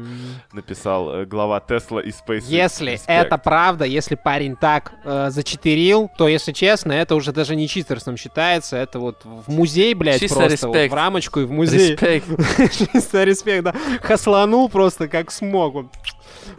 [0.52, 2.44] Написал э, глава Тесла и SpaceX.
[2.46, 7.68] Если это правда, если парень так э, зачитерил, то, если честно, это уже даже не
[7.68, 11.92] читерством считается, это вот в музей, блядь, Чисто просто вот в рамочку и в музей.
[11.92, 12.26] Респект.
[12.92, 13.74] Чисто респект, да.
[14.02, 15.74] Хасланул просто как смог.
[15.74, 15.90] Он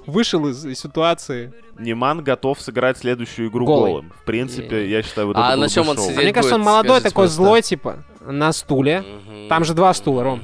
[0.06, 1.54] вышел из, ситуации.
[1.80, 3.92] Неман готов сыграть следующую игру Голый.
[3.92, 4.14] голым.
[4.22, 5.98] В принципе, я считаю, вот А это на чем он?
[5.98, 7.36] А мне кажется, он молодой, такой просто.
[7.36, 9.04] злой, типа, на стуле.
[9.50, 10.42] Там же два стула, Ром.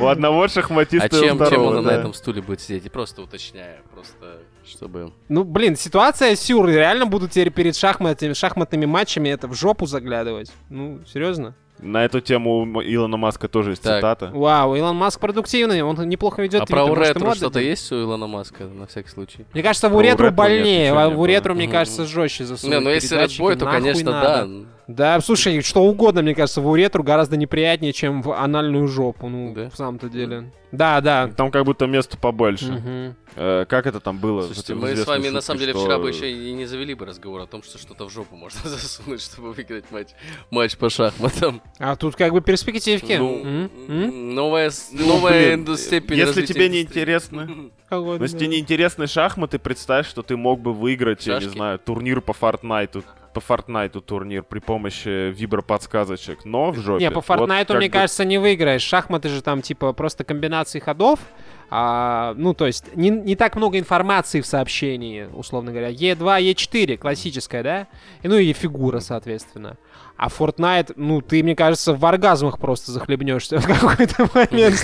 [0.00, 2.86] У одного шахматиста А чем, он на этом стуле будет сидеть?
[2.86, 5.12] И просто уточняю, просто чтобы...
[5.28, 6.68] Ну, блин, ситуация сюр.
[6.68, 10.52] Реально будут теперь перед шахматными матчами это в жопу заглядывать.
[10.70, 11.54] Ну, серьезно?
[11.78, 13.96] На эту тему у Илона Маска тоже есть Так.
[13.98, 14.30] цитата.
[14.32, 18.64] Вау, Илон Маск продуктивный, он неплохо ведет А про уретру что-то есть у Илона Маска,
[18.64, 19.44] на всякий случай?
[19.52, 23.18] Мне кажется, в уретру больнее, а в уретру, мне кажется, жестче засунуть Не, ну если
[23.18, 24.46] Boy, то, конечно, надо.
[24.46, 24.75] да.
[24.88, 29.52] Да, слушай, что угодно, мне кажется, в уретру гораздо неприятнее, чем в анальную жопу, ну,
[29.52, 29.68] Да?
[29.68, 30.52] в самом-то деле.
[30.70, 31.28] Да, да.
[31.36, 32.66] Там как будто места побольше.
[32.72, 33.16] Мгм.
[33.34, 34.42] Э, как это там было?
[34.42, 36.94] Слушайте, мы с вами на шутке, самом деле что- вчера бы еще и не завели
[36.94, 40.08] бы разговор о том, что что-то в жопу можно засунуть, чтобы выиграть матч,
[40.50, 41.62] матч по шахматам.
[41.78, 43.14] А тут как бы перспективки.
[43.14, 43.70] Ну, М?
[43.88, 44.34] М?
[44.34, 47.48] новая, Ну, новая блин, степень Если тебе не интересно,
[47.90, 52.20] если тебе не интересны шахматы, представь, что ты мог бы выиграть, я не знаю, турнир
[52.20, 53.02] по Фортнайту,
[53.36, 57.04] по Фортнайту турнир при помощи виброподсказочек, но в жопе.
[57.04, 58.80] Не, по Вот Фортнайту, как мне бы- кажется, не выиграешь.
[58.80, 61.20] Шахматы же там, типа, просто комбинации ходов.
[61.68, 65.90] А, ну, то есть, не, не так много информации в сообщении, условно говоря.
[65.90, 67.88] Е2, Е4, классическая, да?
[68.22, 69.76] И, ну и фигура, соответственно.
[70.16, 74.82] А Fortnite, ну, ты, мне кажется, в оргазмах просто захлебнешься в какой-то момент.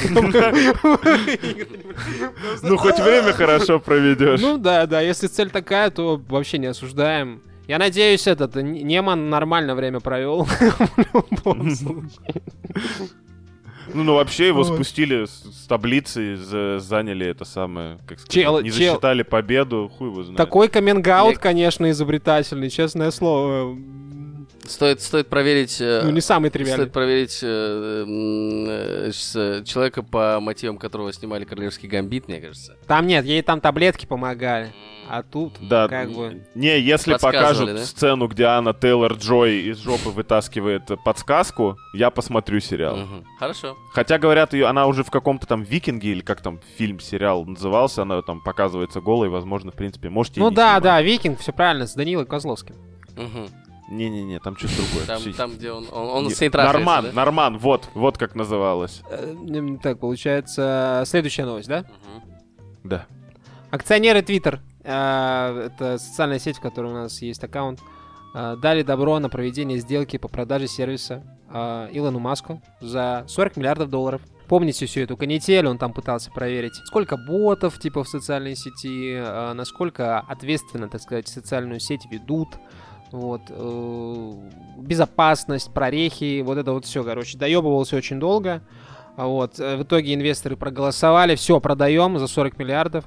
[2.62, 4.42] Ну, хоть время хорошо проведешь.
[4.42, 7.40] Ну да, да, если цель такая, то вообще не осуждаем.
[7.68, 10.46] Я надеюсь, этот Неман нормально время провел.
[13.94, 14.74] Ну, ну вообще его Вот.
[14.74, 19.90] спустили с, с таблицы, за- заняли это самое, как сказать, Чел- не чел- засчитали победу,
[19.98, 20.36] хуй его знает.
[20.38, 23.76] Такой каминг-аут, Я- конечно, изобретательный, честное слово.
[24.64, 25.78] Стоит, стоит проверить...
[25.80, 26.84] э, Ну, не самый тривиальный.
[26.84, 28.04] Стоит проверить э,
[29.08, 32.76] э, с- э, человека, по мотивам которого снимали Королевский гамбит, мне кажется.
[32.86, 34.72] Там нет, ей там таблетки помогали.
[35.14, 36.42] А тут, Да, как бы...
[36.54, 37.84] не, если покажут да?
[37.84, 42.96] сцену, где Анна Тейлор Джой из жопы вытаскивает подсказку, я посмотрю сериал.
[42.96, 43.26] Мгм.
[43.38, 43.76] Хорошо.
[43.92, 48.00] Хотя говорят, ее, она уже в каком-то там Викинге или как там фильм, сериал назывался,
[48.02, 50.82] она там показывается голой, возможно, в принципе, можете Ну да, снимать.
[50.82, 52.76] да, Викинг, все правильно, с Данилой Козловским.
[53.14, 53.48] Мгм.
[53.90, 55.04] Не-не-не, там что-то другое.
[55.06, 57.12] Там, там, где он, он, он с ней Норман, да?
[57.12, 59.02] Норман, вот, вот как называлось.
[59.10, 59.34] Э,
[59.82, 61.80] Так, получается, следующая новость, да?
[61.80, 62.22] Мгм.
[62.84, 63.06] Да.
[63.70, 67.80] Акционеры Twitter, э, это социальная сеть, в которой у нас есть аккаунт,
[68.34, 73.90] э, дали добро на проведение сделки по продаже сервиса э, Илону Маску за 40 миллиардов
[73.90, 74.22] долларов.
[74.48, 79.18] Помните всю эту канитель, он там пытался проверить, сколько ботов типа в социальной сети,
[79.54, 82.58] насколько ответственно, так сказать, социальную сеть ведут,
[83.12, 84.32] вот, э,
[84.78, 88.62] безопасность, прорехи, вот это вот все, короче, доебывался очень долго.
[89.16, 93.04] А Вот, э, в итоге инвесторы проголосовали, все, продаем за 40 миллиардов.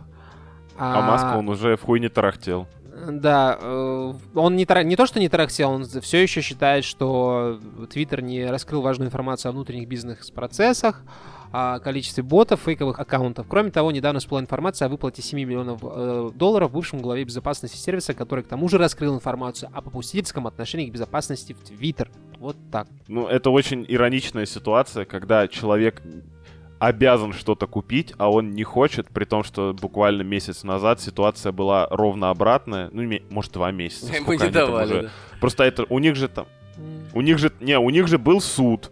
[0.77, 2.67] А, Маска, он уже в хуй не тарахтел.
[3.07, 7.59] Да, э, он не, тара- не то, что не тарахтел, он все еще считает, что
[7.91, 11.03] Твиттер не раскрыл важную информацию о внутренних бизнес-процессах,
[11.51, 13.47] о количестве ботов, фейковых аккаунтов.
[13.49, 18.13] Кроме того, недавно всплыла информация о выплате 7 миллионов э, долларов бывшему главе безопасности сервиса,
[18.13, 22.09] который к тому же раскрыл информацию о попустительском отношении к безопасности в Твиттер.
[22.39, 22.87] Вот так.
[23.07, 26.01] Ну, это очень ироничная ситуация, когда человек
[26.79, 31.87] обязан что-то купить, а он не хочет, при том, что буквально месяц назад ситуация была
[31.89, 32.89] ровно обратная.
[32.91, 34.07] Ну, может, два месяца.
[34.07, 35.09] Сколько не они там давали, уже- да.
[35.39, 36.45] Просто это, у них же там,
[37.13, 38.91] у них же, не, у них же был суд.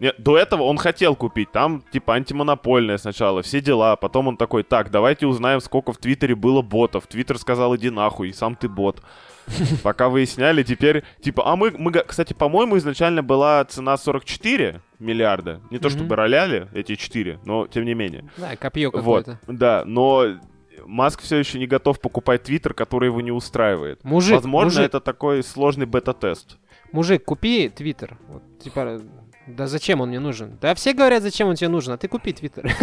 [0.00, 4.64] Не, до этого он хотел купить, там типа антимонопольное сначала, все дела, потом он такой,
[4.64, 7.06] так, давайте узнаем, сколько в Твиттере было ботов.
[7.06, 9.00] Твиттер сказал, иди нахуй, сам ты бот.
[9.82, 15.60] Пока выясняли, теперь, типа, а мы, мы, кстати, по-моему, изначально была цена 44 миллиарда.
[15.70, 18.24] Не то чтобы роляли эти 4, но тем не менее.
[18.36, 19.38] Да, копье Вот, какое-то.
[19.46, 20.38] да, но
[20.86, 24.02] Маск все еще не готов покупать Твиттер, который его не устраивает.
[24.04, 26.58] Мужик, Возможно, мужик, это такой сложный бета-тест.
[26.92, 28.16] мужик, купи Твиттер.
[28.28, 29.00] Вот, типа,
[29.46, 30.56] да зачем он мне нужен?
[30.60, 32.62] Да все говорят, зачем он тебе нужен, а ты купи Твиттер.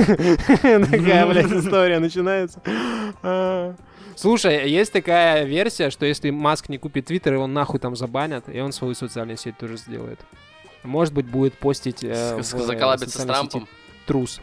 [0.62, 2.62] Такая, блядь, история начинается.
[3.24, 3.76] А.
[4.16, 8.60] Слушай, есть такая версия, что если Маск не купит Твиттер, его нахуй там забанят, и
[8.60, 10.20] он свою социальную сеть тоже сделает.
[10.84, 13.68] Может быть, будет постить э, э, Заколабиться с Трампом.
[14.06, 14.42] трус.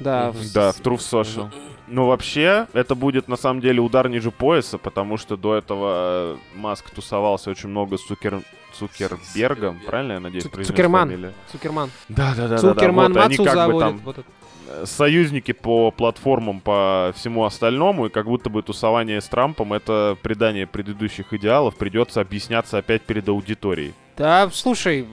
[0.00, 1.52] Да, в- Да, в Truth Social.
[1.86, 6.36] Ну, вообще, это будет на самом деле удар ниже пояса, потому что до этого э,
[6.56, 8.40] Маск тусовался очень много с Цукер...
[8.72, 11.08] Цукербергом, правильно я надеюсь, Цу- произнес Цукерман.
[11.08, 11.32] фамилию?
[11.52, 11.90] Цукерман.
[12.08, 12.74] Да, да, да, да.
[12.74, 13.80] Цукерман Вот, они Мацу как бы заводит.
[13.88, 14.28] там вот это.
[14.68, 20.16] э, союзники по платформам, по всему остальному, и как будто бы тусование с Трампом— это
[20.22, 23.94] предание предыдущих идеалов, придется объясняться опять перед аудиторией.
[24.16, 25.06] Да, слушай,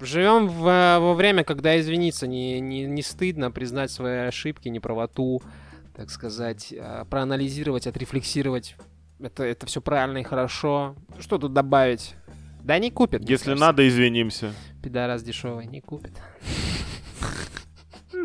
[0.00, 5.42] живем в, э, во время, когда извиниться не, не, не стыдно, признать свои ошибки, неправоту,
[6.02, 8.74] так сказать, э, проанализировать, отрефлексировать.
[9.20, 10.96] Это, это все правильно и хорошо.
[11.20, 12.16] Что тут добавить?
[12.60, 13.20] Да не купит.
[13.20, 13.64] Если кажется.
[13.64, 14.52] надо, извинимся.
[14.82, 16.20] Пидорас дешевый, не купит.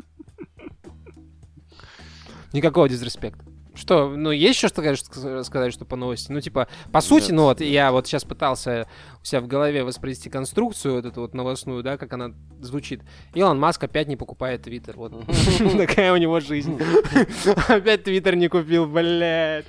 [2.52, 3.46] Никакого дизреспекта.
[3.78, 6.32] Что, ну, есть еще что сказать, что сказать, что по новости?
[6.32, 7.34] Ну, типа, по сути, Нет.
[7.34, 8.88] ну, вот я вот сейчас пытался
[9.22, 13.02] у себя в голове воспроизвести конструкцию вот эту вот новостную, да, как она звучит.
[13.36, 15.13] Илон Маск опять не покупает Твиттер, вот.
[15.78, 16.80] Такая у него жизнь.
[17.68, 19.66] Опять Твиттер не купил, блядь.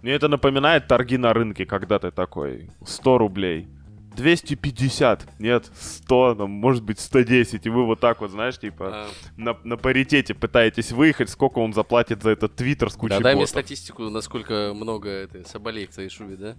[0.00, 3.68] Мне это напоминает торги на рынке, когда ты такой, 100 рублей.
[4.16, 9.08] 250, нет, 100, там, может быть, 110, и вы вот так вот, знаешь, типа, А,
[9.36, 13.34] на, на паритете пытаетесь выехать, сколько он заплатит за этот твиттер с кучей Да, дай
[13.34, 16.54] мне статистику, насколько много это, соболей в твоей шубе, да?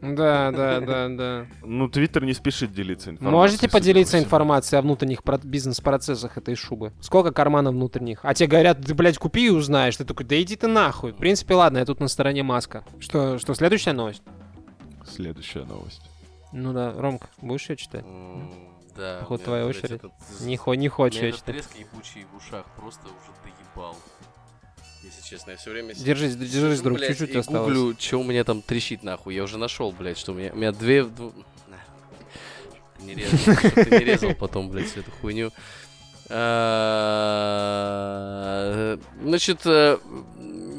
[0.00, 1.46] Да, да, да, да.
[1.62, 3.34] Ну, твиттер не спешит делиться информацией.
[3.40, 6.92] Можете поделиться информацией о внутренних про- бизнес-процессах этой шубы?
[7.00, 8.20] Сколько карманов внутренних?
[8.22, 9.96] А тебе говорят, ты, блядь, купи и узнаешь.
[9.96, 11.12] Ты такой, да иди ты нахуй.
[11.12, 12.84] В принципе, ладно, я тут на стороне Маска.
[13.00, 14.22] Что, что следующая новость?
[15.06, 16.02] Следующая новость.
[16.56, 18.04] Ну да, Ромка, будешь ее читать?
[18.96, 19.18] Да.
[19.20, 19.90] Походу, твоя блядь, очередь.
[19.98, 20.12] этот
[20.42, 21.54] Не, хо- не хочешь этот читать.
[21.56, 23.96] треск ебучий в ушах просто уже доебал.
[25.02, 25.94] Если честно, я все время...
[25.94, 27.74] Держись, держись, друг, чуть-чуть осталось.
[27.76, 29.34] гуглю, что у меня там трещит нахуй.
[29.34, 30.52] Я уже нашел, блядь, что у меня...
[30.52, 31.04] У меня две...
[33.00, 35.50] не резал, чтоб ты не резал потом, блядь, всю эту хуйню.
[37.64, 39.98] А, Значит, э,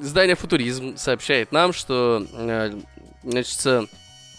[0.02, 2.80] издание «Футуризм» сообщает нам, что, э,
[3.24, 3.86] значит, э,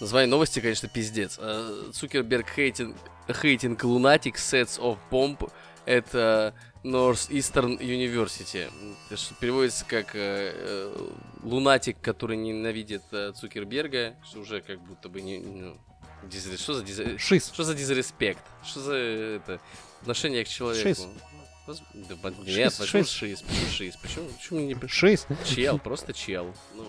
[0.01, 1.37] название новости, конечно, пиздец.
[1.41, 2.97] Э, Цукерберг хейтинг,
[3.31, 5.51] хейтинг lunatic sets of bomb
[5.87, 8.71] это Northeastern University.
[9.09, 11.09] Это что переводится как э, э,
[11.43, 15.39] лунатик, который ненавидит э, Цукерберга, что уже как будто бы не...
[15.39, 15.79] ну,
[16.25, 17.51] дизре- Что за дизре- Шиз.
[17.53, 18.43] что за дизреспект?
[18.65, 19.61] Что за это
[20.03, 20.89] отношение к человеку?
[20.89, 21.07] Шиз.
[21.67, 23.11] Да, Шиз, нет, почему шиз.
[23.11, 23.43] шиз?
[23.43, 23.97] Почему шиз?
[23.97, 25.27] Почему, почему не Шиз.
[25.45, 25.79] чел?
[25.81, 26.55] Просто чел.
[26.75, 26.85] Ну,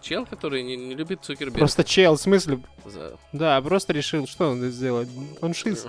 [0.00, 1.58] чел, который не, не любит Цукерберга.
[1.58, 2.60] Просто чел, в смысле?
[2.84, 5.08] За, Да, просто решил, что он сделать.
[5.40, 5.86] Он шиз.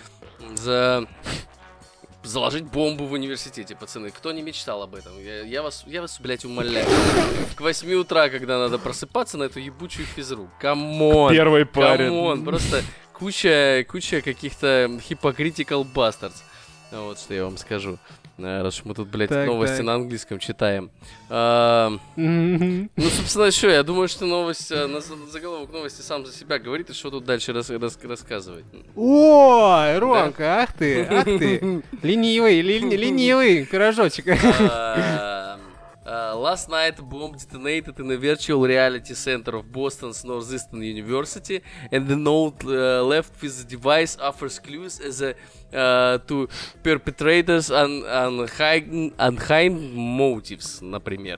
[0.54, 1.06] за
[2.22, 4.10] заложить бомбу в университете, пацаны.
[4.10, 5.12] Кто не мечтал об этом?
[5.22, 6.86] Я, я вас, я вас, блядь, умоляю.
[7.56, 10.50] К 8 утра, когда надо просыпаться на эту ебучую физру.
[10.60, 11.32] Come on!
[11.32, 12.08] Первый парень.
[12.08, 12.44] Come on!
[12.44, 12.82] Просто
[13.12, 16.42] куча, куча каких-то hypocritical bastards.
[16.92, 17.98] Вот что я вам скажу.
[18.42, 19.84] А, Раз мы тут, блядь, Так, новости так.
[19.86, 20.90] на английском читаем.
[21.28, 26.58] А, ну, собственно, что, я думаю, что новость, э, на- заголовок новости сам за себя
[26.58, 28.64] говорит, и что тут дальше рас- рас- рассказывать.
[28.96, 31.82] Ой, Ромка, ах ты, ах ты.
[32.02, 34.24] Ленивый, лени- ленивый пирожочек.
[36.09, 40.81] Um, uh, last night, a bomb detonated in a virtual reality center of Boston's Northeastern
[40.83, 41.61] University,
[41.91, 45.33] and the note uh, left with the device offers clues as a,
[45.73, 46.47] uh, to
[46.83, 51.37] perpetrators and unhidden, unhidden motives, например.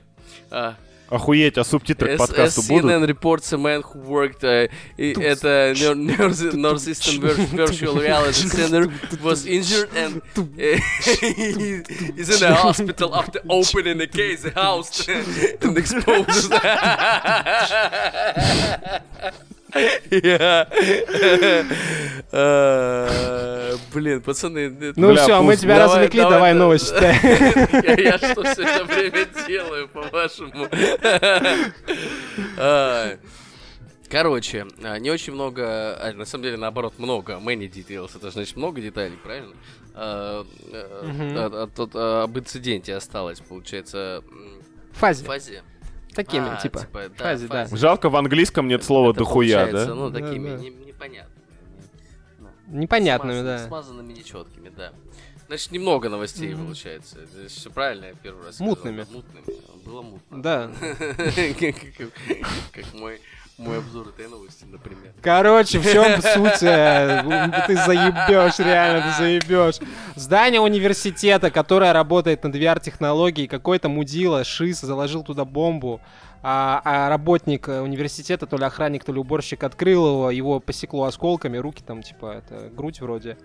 [0.52, 0.74] Uh,
[1.10, 2.90] Охуеть, а субтитры к as, подкасту as будут?
[2.90, 4.68] CNN reports, a man who worked uh,
[4.98, 8.90] i- at a Nor- North- Northeastern vir- Virtual Reality Center
[9.22, 11.82] was injured and uh, he
[12.20, 15.08] is in a hospital after opening a case housed
[15.62, 16.52] and exposed.
[23.93, 26.59] Блин, пацаны, это- Ну все, мы тебя развлекли, давай, давай да.
[26.59, 30.67] новость я, что все это время делаю, по-вашему?
[34.09, 38.55] Короче, а, не очень много, а, на самом деле, наоборот, много, many details, это значит
[38.57, 39.55] много деталей, правильно?
[39.95, 40.43] А,
[41.03, 41.33] Мгм.
[41.35, 44.23] а, тут, об инциденте осталось, получается,
[44.91, 45.63] в фазе.
[46.13, 46.87] Такими, А, типа.
[46.93, 47.67] да, фазе, да.
[47.71, 49.95] Жалко, в английском нет слова Это дохуя, получается, да?
[49.95, 50.57] Ну, Да, такими да.
[50.57, 51.43] не- непонятными.
[52.39, 52.49] Ну,
[52.79, 53.67] Непонятными, смазан- да.
[53.67, 54.93] Смазанными нечеткими, да.
[55.47, 56.65] Значит, немного новостей Мгм.
[56.65, 57.17] получается.
[57.47, 58.69] Все правильно я первый раз сказал.
[58.75, 59.05] Мутными.
[59.11, 59.43] Мутными.
[59.85, 60.41] Было мутно.
[60.41, 60.71] Да.
[62.71, 63.19] Как мой
[63.57, 65.13] мой обзор этой новости, например.
[65.21, 66.63] Короче, в чем суть?
[66.63, 69.75] э, Ты заебешь, реально, ты заебешь.
[70.15, 76.01] Здание университета, которое работает над VR-технологией, какой-то мудила, шиз, заложил туда бомбу.
[76.45, 81.05] А, а работник э, университета, то ли охранник, то ли уборщик, открыл его, его посекло
[81.05, 83.37] осколками, руки там, типа, это грудь вроде.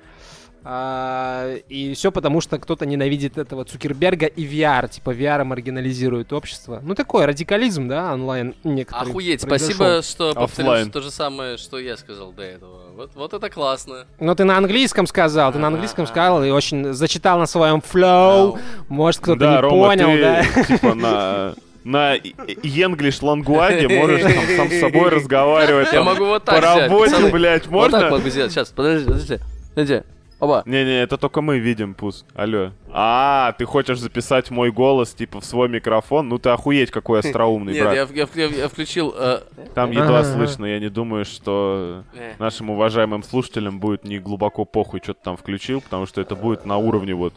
[0.64, 6.80] А, и все потому, что кто-то ненавидит этого Цукерберга и VR, типа VR маргинализирует общество.
[6.82, 9.10] Ну такой радикализм, да, онлайн некоторый.
[9.10, 9.74] Охуеть, произошел.
[9.74, 12.90] спасибо, что повторил то же самое, что я сказал до этого.
[12.96, 14.06] Вот, вот это классно.
[14.18, 18.58] Ну, ты на английском сказал, ты на английском сказал и очень зачитал на своем флоу.
[18.88, 20.64] Может, кто-то да, не Рома, понял, ты, да?
[20.64, 21.54] типа, на...
[21.84, 25.90] На English лангуаге можешь там сам с собой разговаривать.
[25.90, 28.18] Я могу вот так По работе, блядь, Вот так можно?
[28.18, 28.52] могу сделать.
[28.52, 29.38] Сейчас, подожди, подожди.
[29.74, 30.02] Подожди.
[30.40, 30.62] Оба.
[30.66, 32.24] Не-не, это только мы видим, Пус.
[32.34, 32.70] Алло.
[32.92, 36.28] А, ты хочешь записать мой голос, типа, в свой микрофон?
[36.28, 37.94] Ну ты охуеть, какой остроумный, Нет, брат.
[37.94, 39.12] я, я, я- я включил...
[39.16, 39.40] э,
[39.74, 45.00] Там едва слышно, я не думаю, что э, нашим уважаемым слушателям будет не глубоко похуй,
[45.02, 47.34] что ты там включил, потому что это будет на уровне вот...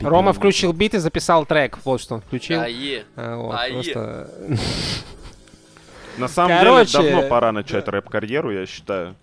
[0.00, 1.78] Рома включил бит и записал трек.
[1.84, 2.60] Вот что он включил.
[2.60, 3.04] ае.
[3.16, 4.30] А, вот, просто...
[6.16, 9.14] На самом Короче- деле, давно пора начать рэп-карьеру, я считаю.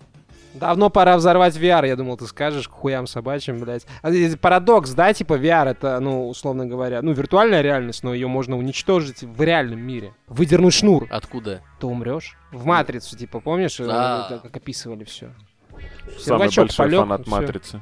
[0.58, 3.86] Давно пора взорвать VR, я думал, ты скажешь, к хуям собачьим, блядь.
[4.02, 8.26] А, э, Парадокс, да, типа VR это, ну, условно говоря, ну, виртуальная реальность, но ее
[8.28, 10.14] можно уничтожить в реальном мире.
[10.28, 11.62] Выдернуть шнур, Откуда?
[11.80, 12.36] ты умрешь.
[12.52, 14.40] В Матрицу, типа, помнишь, э, Да.
[14.42, 15.30] как описывали все.
[16.18, 17.26] Самый большой полег, фанат.
[17.26, 17.80] Матрицы.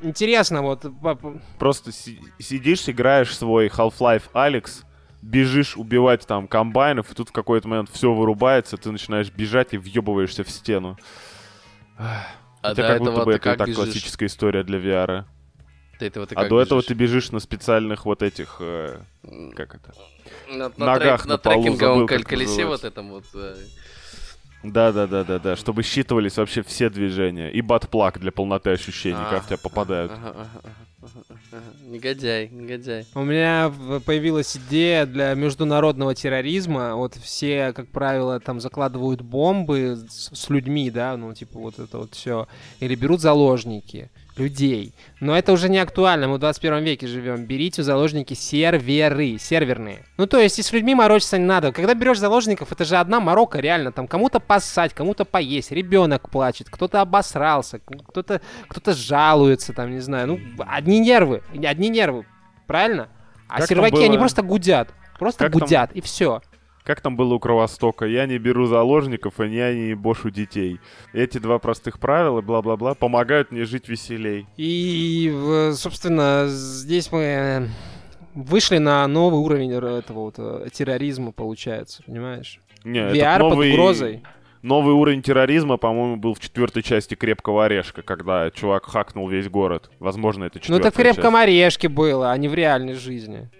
[0.00, 0.86] Интересно, вот,
[1.58, 4.82] Просто си- сидишь, играешь свой Half-Life Алекс,
[5.22, 9.78] бежишь убивать там комбайнов, и тут в какой-то момент все вырубается, ты начинаешь бежать и
[9.78, 10.96] въебываешься в стену.
[11.98, 12.26] А
[12.62, 13.76] Хотя как будто этого бы это и так бежишь?
[13.84, 15.24] классическая история для VR.
[15.98, 16.86] До этого ты А до этого бежишь?
[16.88, 18.56] ты бежишь на специальных вот этих...
[18.60, 19.00] э,
[19.56, 19.94] как это?
[20.48, 23.24] на, на ногах трек- на на полу, трекинговом забыл, колесе вот этом вот.
[23.34, 23.56] э,
[24.62, 27.50] Да-да-да-да-да, чтобы считывались вообще все движения.
[27.50, 30.12] И батплак для полноты ощущений, как в тебя попадают.
[30.12, 30.74] Ага, ага, ага.
[31.86, 33.06] Негодяй, негодяй.
[33.14, 33.72] У меня
[34.04, 36.94] появилась идея для международного терроризма.
[36.94, 41.98] Вот все, как правило, там закладывают бомбы с, с людьми, да, ну, типа вот это
[41.98, 42.46] вот все.
[42.80, 44.94] Или берут заложники людей.
[45.20, 47.44] Но это уже не актуально, мы в 21 веке живем.
[47.44, 50.04] Берите в заложники серверы, серверные.
[50.16, 51.72] Ну, то есть, и с людьми морочиться не надо.
[51.72, 53.92] Когда берешь заложников, это же одна морока, реально.
[53.92, 60.26] Там кому-то поссать, кому-то поесть, ребенок плачет, кто-то обосрался, кто-то кто жалуется, там, не знаю.
[60.28, 62.26] Ну, одни нервы, одни нервы,
[62.66, 63.08] правильно?
[63.48, 64.90] А Как там серваки, они просто гудят.
[65.18, 66.42] Просто Как там- гудят, и все.
[66.88, 68.06] Как там было у Кровостока?
[68.06, 70.80] Я не беру заложников, и я не бошу детей.
[71.12, 74.46] Эти два простых правила, бла-бла-бла, помогают мне жить веселей.
[74.56, 75.30] И,
[75.74, 77.66] собственно, здесь мы э,
[78.34, 82.58] вышли на новый уровень этого вот э, терроризма, получается, понимаешь?
[82.84, 84.22] Не, VR новый, под угрозой.
[84.62, 89.90] Новый уровень терроризма, по-моему, был в четвертой части Крепкого орешка, когда чувак хакнул весь город.
[89.98, 91.42] Возможно, это Ну, четвертая это в крепком часть.
[91.42, 93.50] орешке было, а не в реальной жизни.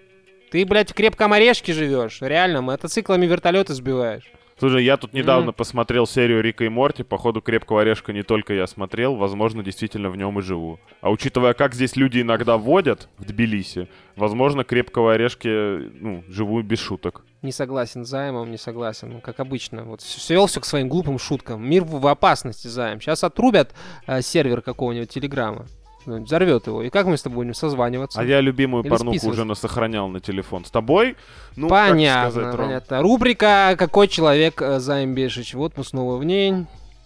[0.51, 2.19] Ты, блядь, в крепком орешке живешь.
[2.21, 4.23] Реально, мотоциклами вертолеты сбиваешь.
[4.57, 5.53] Слушай, я тут недавно Мгм.
[5.53, 7.03] посмотрел серию Рика и Морти.
[7.03, 10.79] Походу, Крепкого орешка не только я смотрел, возможно, действительно в нем и живу.
[10.99, 13.87] А учитывая, как здесь люди иногда водят в Тбилиси,
[14.17, 17.23] возможно, Крепкого орешки, ну, живу без шуток.
[17.41, 19.11] Не согласен с Займом, не согласен.
[19.13, 19.85] Ну, Как обычно.
[19.85, 21.65] Вот свел все к своим глупым шуткам.
[21.65, 22.99] Мир в опасности, Займ.
[22.99, 23.73] Сейчас отрубят
[24.07, 25.67] э, сервер какого-нибудь Телеграма.
[26.09, 26.81] Ну, Взорвет его.
[26.81, 28.19] И как мы с тобой будем созваниваться?
[28.19, 30.65] А я любимую Или порнуху уже насохранял на телефон.
[30.65, 31.15] С тобой?
[31.55, 32.65] Ну, как понятно, сказать, Ром?
[32.65, 33.01] понятно.
[33.03, 36.65] Рубрика «Какой человек э, Займ Бешич?» Вот мы снова в ней.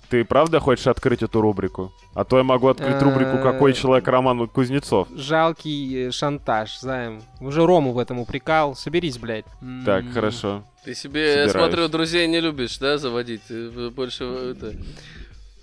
[0.10, 1.91] Ты правда хочешь открыть эту рубрику?
[2.14, 5.10] А то я могу открыть рубрику «Какой Э, человек Роман Кузнецов».
[5.14, 7.22] Жалкий э, шантаж, Займ.
[7.41, 8.74] Уже Рому в этом упрекал.
[8.76, 9.45] Соберись, блядь.
[9.86, 10.64] Так, хорошо.
[10.86, 13.41] Ты себе, я смотрю, друзей не любишь, да, заводить?
[13.47, 14.74] Ты э, больше э, это,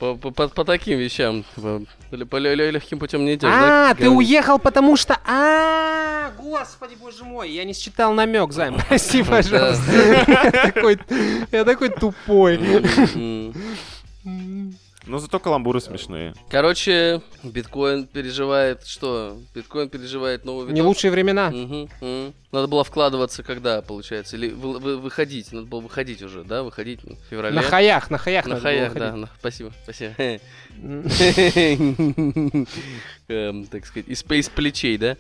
[0.01, 1.83] по, по- по- по таким вещам, по,
[2.25, 3.91] по легким путем не идешь, да?
[3.91, 4.17] А, ты Говорю.
[4.19, 5.19] уехал, потому что...
[5.27, 8.79] А, господи, боже мой, я не считал намек, Займ.
[8.89, 9.93] Прости, пожалуйста.
[10.27, 10.99] Я такой-
[11.53, 12.59] Я такой тупой.
[15.11, 16.35] Но зато каламбуры смешные.
[16.49, 19.37] Короче, биткоин переживает что?
[19.57, 20.87] Биткоин переживает новый Не виток.
[20.87, 21.51] лучшие времена.
[21.51, 22.33] Мгм, мгм.
[22.53, 24.37] Надо было вкладываться когда, получается?
[24.37, 25.51] Или вы- вы- выходить?
[25.53, 26.63] Надо было выходить уже, да?
[26.63, 27.57] Выходить в феврале?
[27.57, 29.17] На хаях, на хаях На хаях, да.
[29.17, 30.15] на- Спасибо, спасибо.
[33.29, 35.17] Эм, Так сказать, из из плечей, да?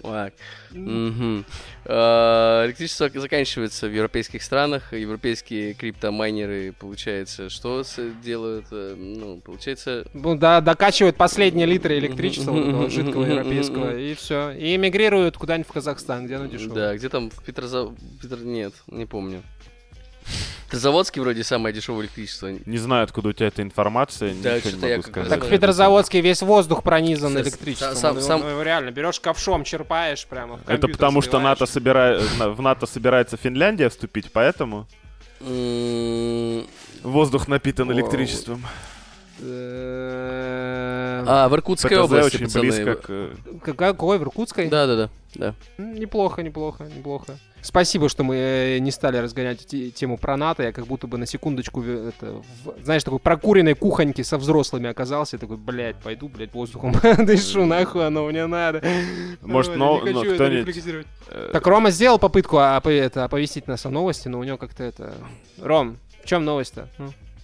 [1.87, 4.93] А, Электричество заканчивается в европейских странах.
[4.93, 7.83] Европейские криптомайнеры, получается, что
[8.22, 8.66] делают?
[8.70, 14.51] Э, Ну, получается, Ну да, докачивают последние литры электричества вот жидкого европейского, и все.
[14.53, 16.74] И эмигрируют куда-нибудь в Казахстан, где оно дешевле.
[16.74, 17.91] Да, где там в Петрозав...
[18.20, 18.39] Петр...
[18.39, 19.43] Нет, не помню.
[20.66, 22.49] Петрозаводский вроде самое дешевое электричество.
[22.64, 25.29] Не знаю, откуда у тебя эта информация, Да, ничего не могу сказать.
[25.29, 27.97] Так в Петрозаводске весь воздух пронизан С- электричеством.
[27.97, 30.59] сам- Ну, сам- ну, реально, берешь ковшом, черпаешь прямо.
[30.59, 31.41] в Это потому, что.
[31.41, 32.21] НАТО собира...
[32.39, 34.87] в НАТО собирается Финляндия вступить, поэтому
[35.41, 36.66] М,
[37.03, 38.64] воздух напитан электричеством.
[41.27, 42.62] Э, А, в Иркутской ПТЗ области, очень пацаны.
[42.62, 43.05] близко к...
[43.09, 43.35] э,
[43.77, 44.18] Какой?
[44.18, 44.68] В Иркутской?
[44.68, 45.11] Да-да-да.
[45.35, 45.55] да.
[45.79, 47.37] Неплохо, неплохо, неплохо.
[47.62, 50.62] Спасибо, что мы э, не стали разгонять те- тему про НАТО.
[50.62, 54.89] Я как будто бы на секундочку, в- это, в- знаешь, такой прокуренной кухоньки со взрослыми
[54.89, 55.37] оказался.
[55.37, 58.83] Я такой, блядь, пойду, блядь, воздухом дышу, нахуй оно мне надо.
[59.43, 60.77] Может, но- не хочу кто-нибудь,
[61.29, 65.12] э, Так Рома сделал попытку это, оповестить нас о новости, но у него как-то это...
[65.61, 66.89] Ром, в чем новость-то?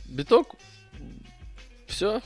[0.08, 0.54] Биток?
[1.86, 2.20] Все?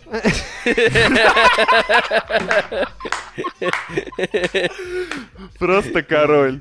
[5.59, 6.61] Просто король.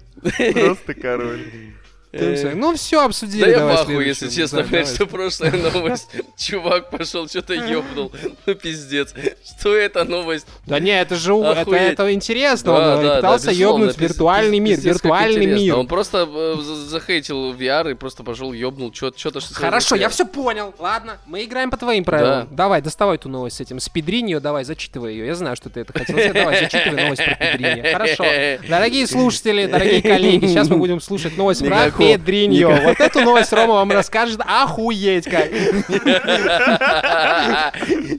[0.54, 1.74] Просто король.
[2.12, 3.43] Ну все, обсудили.
[3.43, 6.10] Да я в давай ахуе, если честно, блядь, что прошлая новость.
[6.38, 8.12] Чувак пошел, что-то ёбнул.
[8.45, 9.14] Ну, пиздец.
[9.45, 10.47] Что это новость?
[10.66, 12.74] Да не, это же это, интересно.
[12.74, 14.80] Он пытался ёбнуть виртуальный мир.
[14.80, 15.76] Виртуальный мир.
[15.76, 20.26] Он просто э, за- захейтил VR и просто пошел ёбнул что-то что Хорошо, я все
[20.26, 20.74] понял.
[20.80, 22.47] Ладно, мы играем по твоим правилам.
[22.49, 22.55] Да.
[22.55, 23.80] Давай, доставай ту новость с этим.
[23.80, 25.28] Спидринь ее, давай, зачитывай ее.
[25.28, 26.34] Я знаю, что ты это хотел сказать.
[26.34, 27.91] Давай, зачитывай новость про Педриньо.
[27.91, 28.26] Хорошо.
[28.68, 32.72] Дорогие слушатели, дорогие коллеги, сейчас мы будем слушать новость про Педриньо.
[32.84, 34.41] Вот эту новость Рома вам расскажет.
[34.45, 35.52] Охуеть как.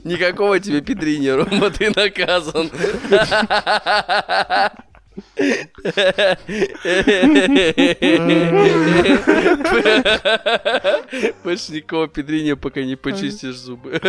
[0.03, 2.71] Никакого тебе Педрини, Рома, ты наказан.
[11.43, 13.99] Больше никакого Педрини, пока не почистишь зубы.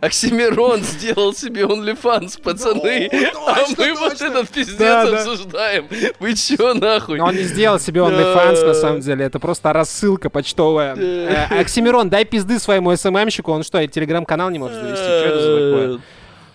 [0.00, 3.10] Оксимирон сделал себе OnlyFans, пацаны.
[3.46, 5.18] А мы вот этот пиздец Да, да.
[5.22, 5.86] обсуждаем.
[6.18, 7.20] Вы чё нахуй?
[7.20, 9.24] Он не сделал себе OnlyFans, на самом деле.
[9.24, 10.96] Это просто рассылка почтовая.
[10.96, 13.52] Э, Оксимирон, дай пизды своему СММщику.
[13.52, 15.02] Он что, телеграм-канал не может завести?
[15.02, 16.00] Что это за такое?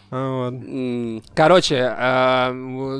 [0.09, 1.23] А, вот.
[1.35, 1.77] Короче,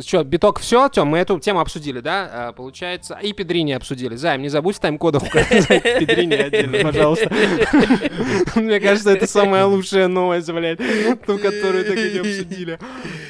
[0.06, 2.30] что, биток все, Тём, мы эту тему обсудили, да?
[2.32, 4.16] А, получается, и Педрини обсудили.
[4.16, 5.68] Займ, не забудь в тайм-кодах указать
[6.00, 7.30] Педрини отдельно, пожалуйста.
[8.56, 10.80] Мне кажется, это самая лучшая новость, блядь,
[11.26, 12.80] ту, которую так и не обсудили.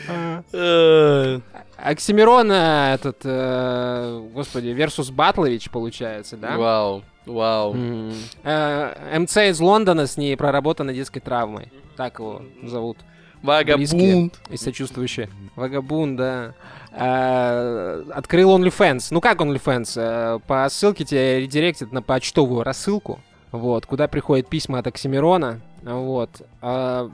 [0.10, 0.44] А.
[0.54, 1.40] э,
[1.78, 6.58] Оксимирон, э, этот, э, господи, versus Батлович, получается, да?
[6.58, 7.76] Вау, вау.
[7.76, 11.72] МЦ из Лондона с ней проработанной детской травмой.
[11.96, 12.98] Так его зовут.
[13.44, 14.40] Вагабунд.
[14.50, 15.30] и сочувствующие.
[15.56, 16.54] Вагабунд, да.
[16.92, 19.08] Э, Открыл OnlyFans.
[19.12, 19.94] Ну как OnlyFans?
[19.96, 23.20] Э, По ссылке тебе редиректит на почтовую рассылку,
[23.52, 25.60] вот, куда приходят письма от Оксимирона.
[25.84, 26.30] Вот.
[26.62, 27.10] А,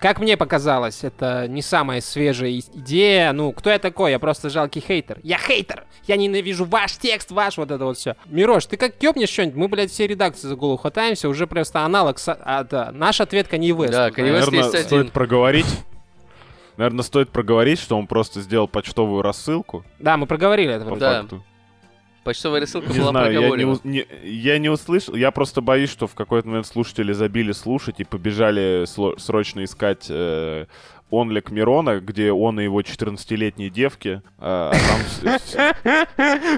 [0.00, 3.32] Как мне показалось, это не самая свежая идея.
[3.32, 4.10] Ну, кто я такой?
[4.10, 5.18] Я просто жалкий хейтер.
[5.22, 5.84] Я хейтер!
[6.06, 8.14] Я ненавижу ваш текст, ваш вот это вот все.
[8.26, 9.56] Мирош, ты как кёпнешь что-нибудь?
[9.56, 11.28] Мы, блядь, все редакции за голову хватаемся.
[11.28, 12.18] Уже просто аналог.
[12.18, 13.90] с- а, да, наш ответ Kanye West.
[13.92, 14.10] Да,
[14.58, 14.86] есть один.
[14.86, 15.66] стоит проговорить.
[16.76, 19.84] Наверное, стоит проговорить, что он просто сделал почтовую рассылку.
[19.98, 20.84] Да, мы проговорили это.
[20.84, 20.96] По.
[20.96, 21.20] Да.
[21.22, 21.42] факту.
[22.26, 25.14] Почтовая рассылка Не была знаю, я не, не- я не услышал.
[25.14, 30.06] Я просто боюсь, что в какой-то момент слушатели забили слушать и побежали сло- срочно искать
[30.10, 30.66] э,
[31.10, 34.22] онлик Мирона, где он и его 14-летние девки.
[34.38, 35.56] а, а там с- с-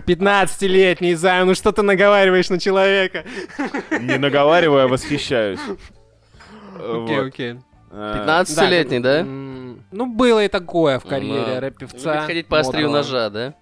[0.07, 3.25] 15-летний Займ, ну что ты наговариваешь на человека?
[4.01, 5.61] не наговаривая, а восхищаюсь.
[6.79, 7.55] Окей, окей.
[7.91, 9.21] Э, 15-летний, да?
[9.21, 11.61] м, Ну, было и такое в карьере Да.
[11.61, 12.15] рэп-певца.
[12.15, 13.55] Любит ходить по острию ножа, да?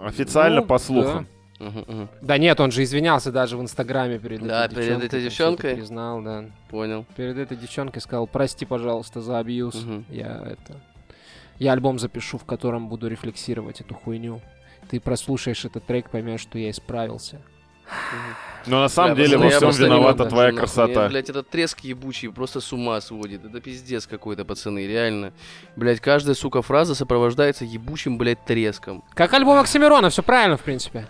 [0.00, 1.26] Официально, Ну, по слухам.
[1.58, 2.08] Мгм, мгм.
[2.20, 5.06] Да нет, он же извинялся даже в Инстаграме перед Да, этой перед девчонкой.
[5.06, 5.74] этой там всё это девчонкой?
[5.76, 6.44] Признал, да.
[6.68, 7.06] Понял.
[7.16, 9.74] Перед этой девчонкой сказал, прости, пожалуйста, за абьюз.
[9.74, 10.04] Мгм.
[10.08, 10.80] Я это...
[11.58, 14.40] Я альбом запишу, в котором буду рефлексировать эту хуйню.
[14.90, 17.40] Ты прослушаешь этот трек, поймешь, что я исправился.
[18.66, 20.60] Но на самом Бля, деле во всем виновата твоя нахуй.
[20.60, 21.00] красота.
[21.00, 23.44] Меня, блядь, этот треск ебучий просто с ума сводит.
[23.44, 25.32] Это пиздец какой-то, пацаны, реально.
[25.76, 29.04] Блядь, каждая, сука, фраза сопровождается ебучим, блядь, треском.
[29.14, 31.06] Как альбом Оксимирона, все правильно, в принципе.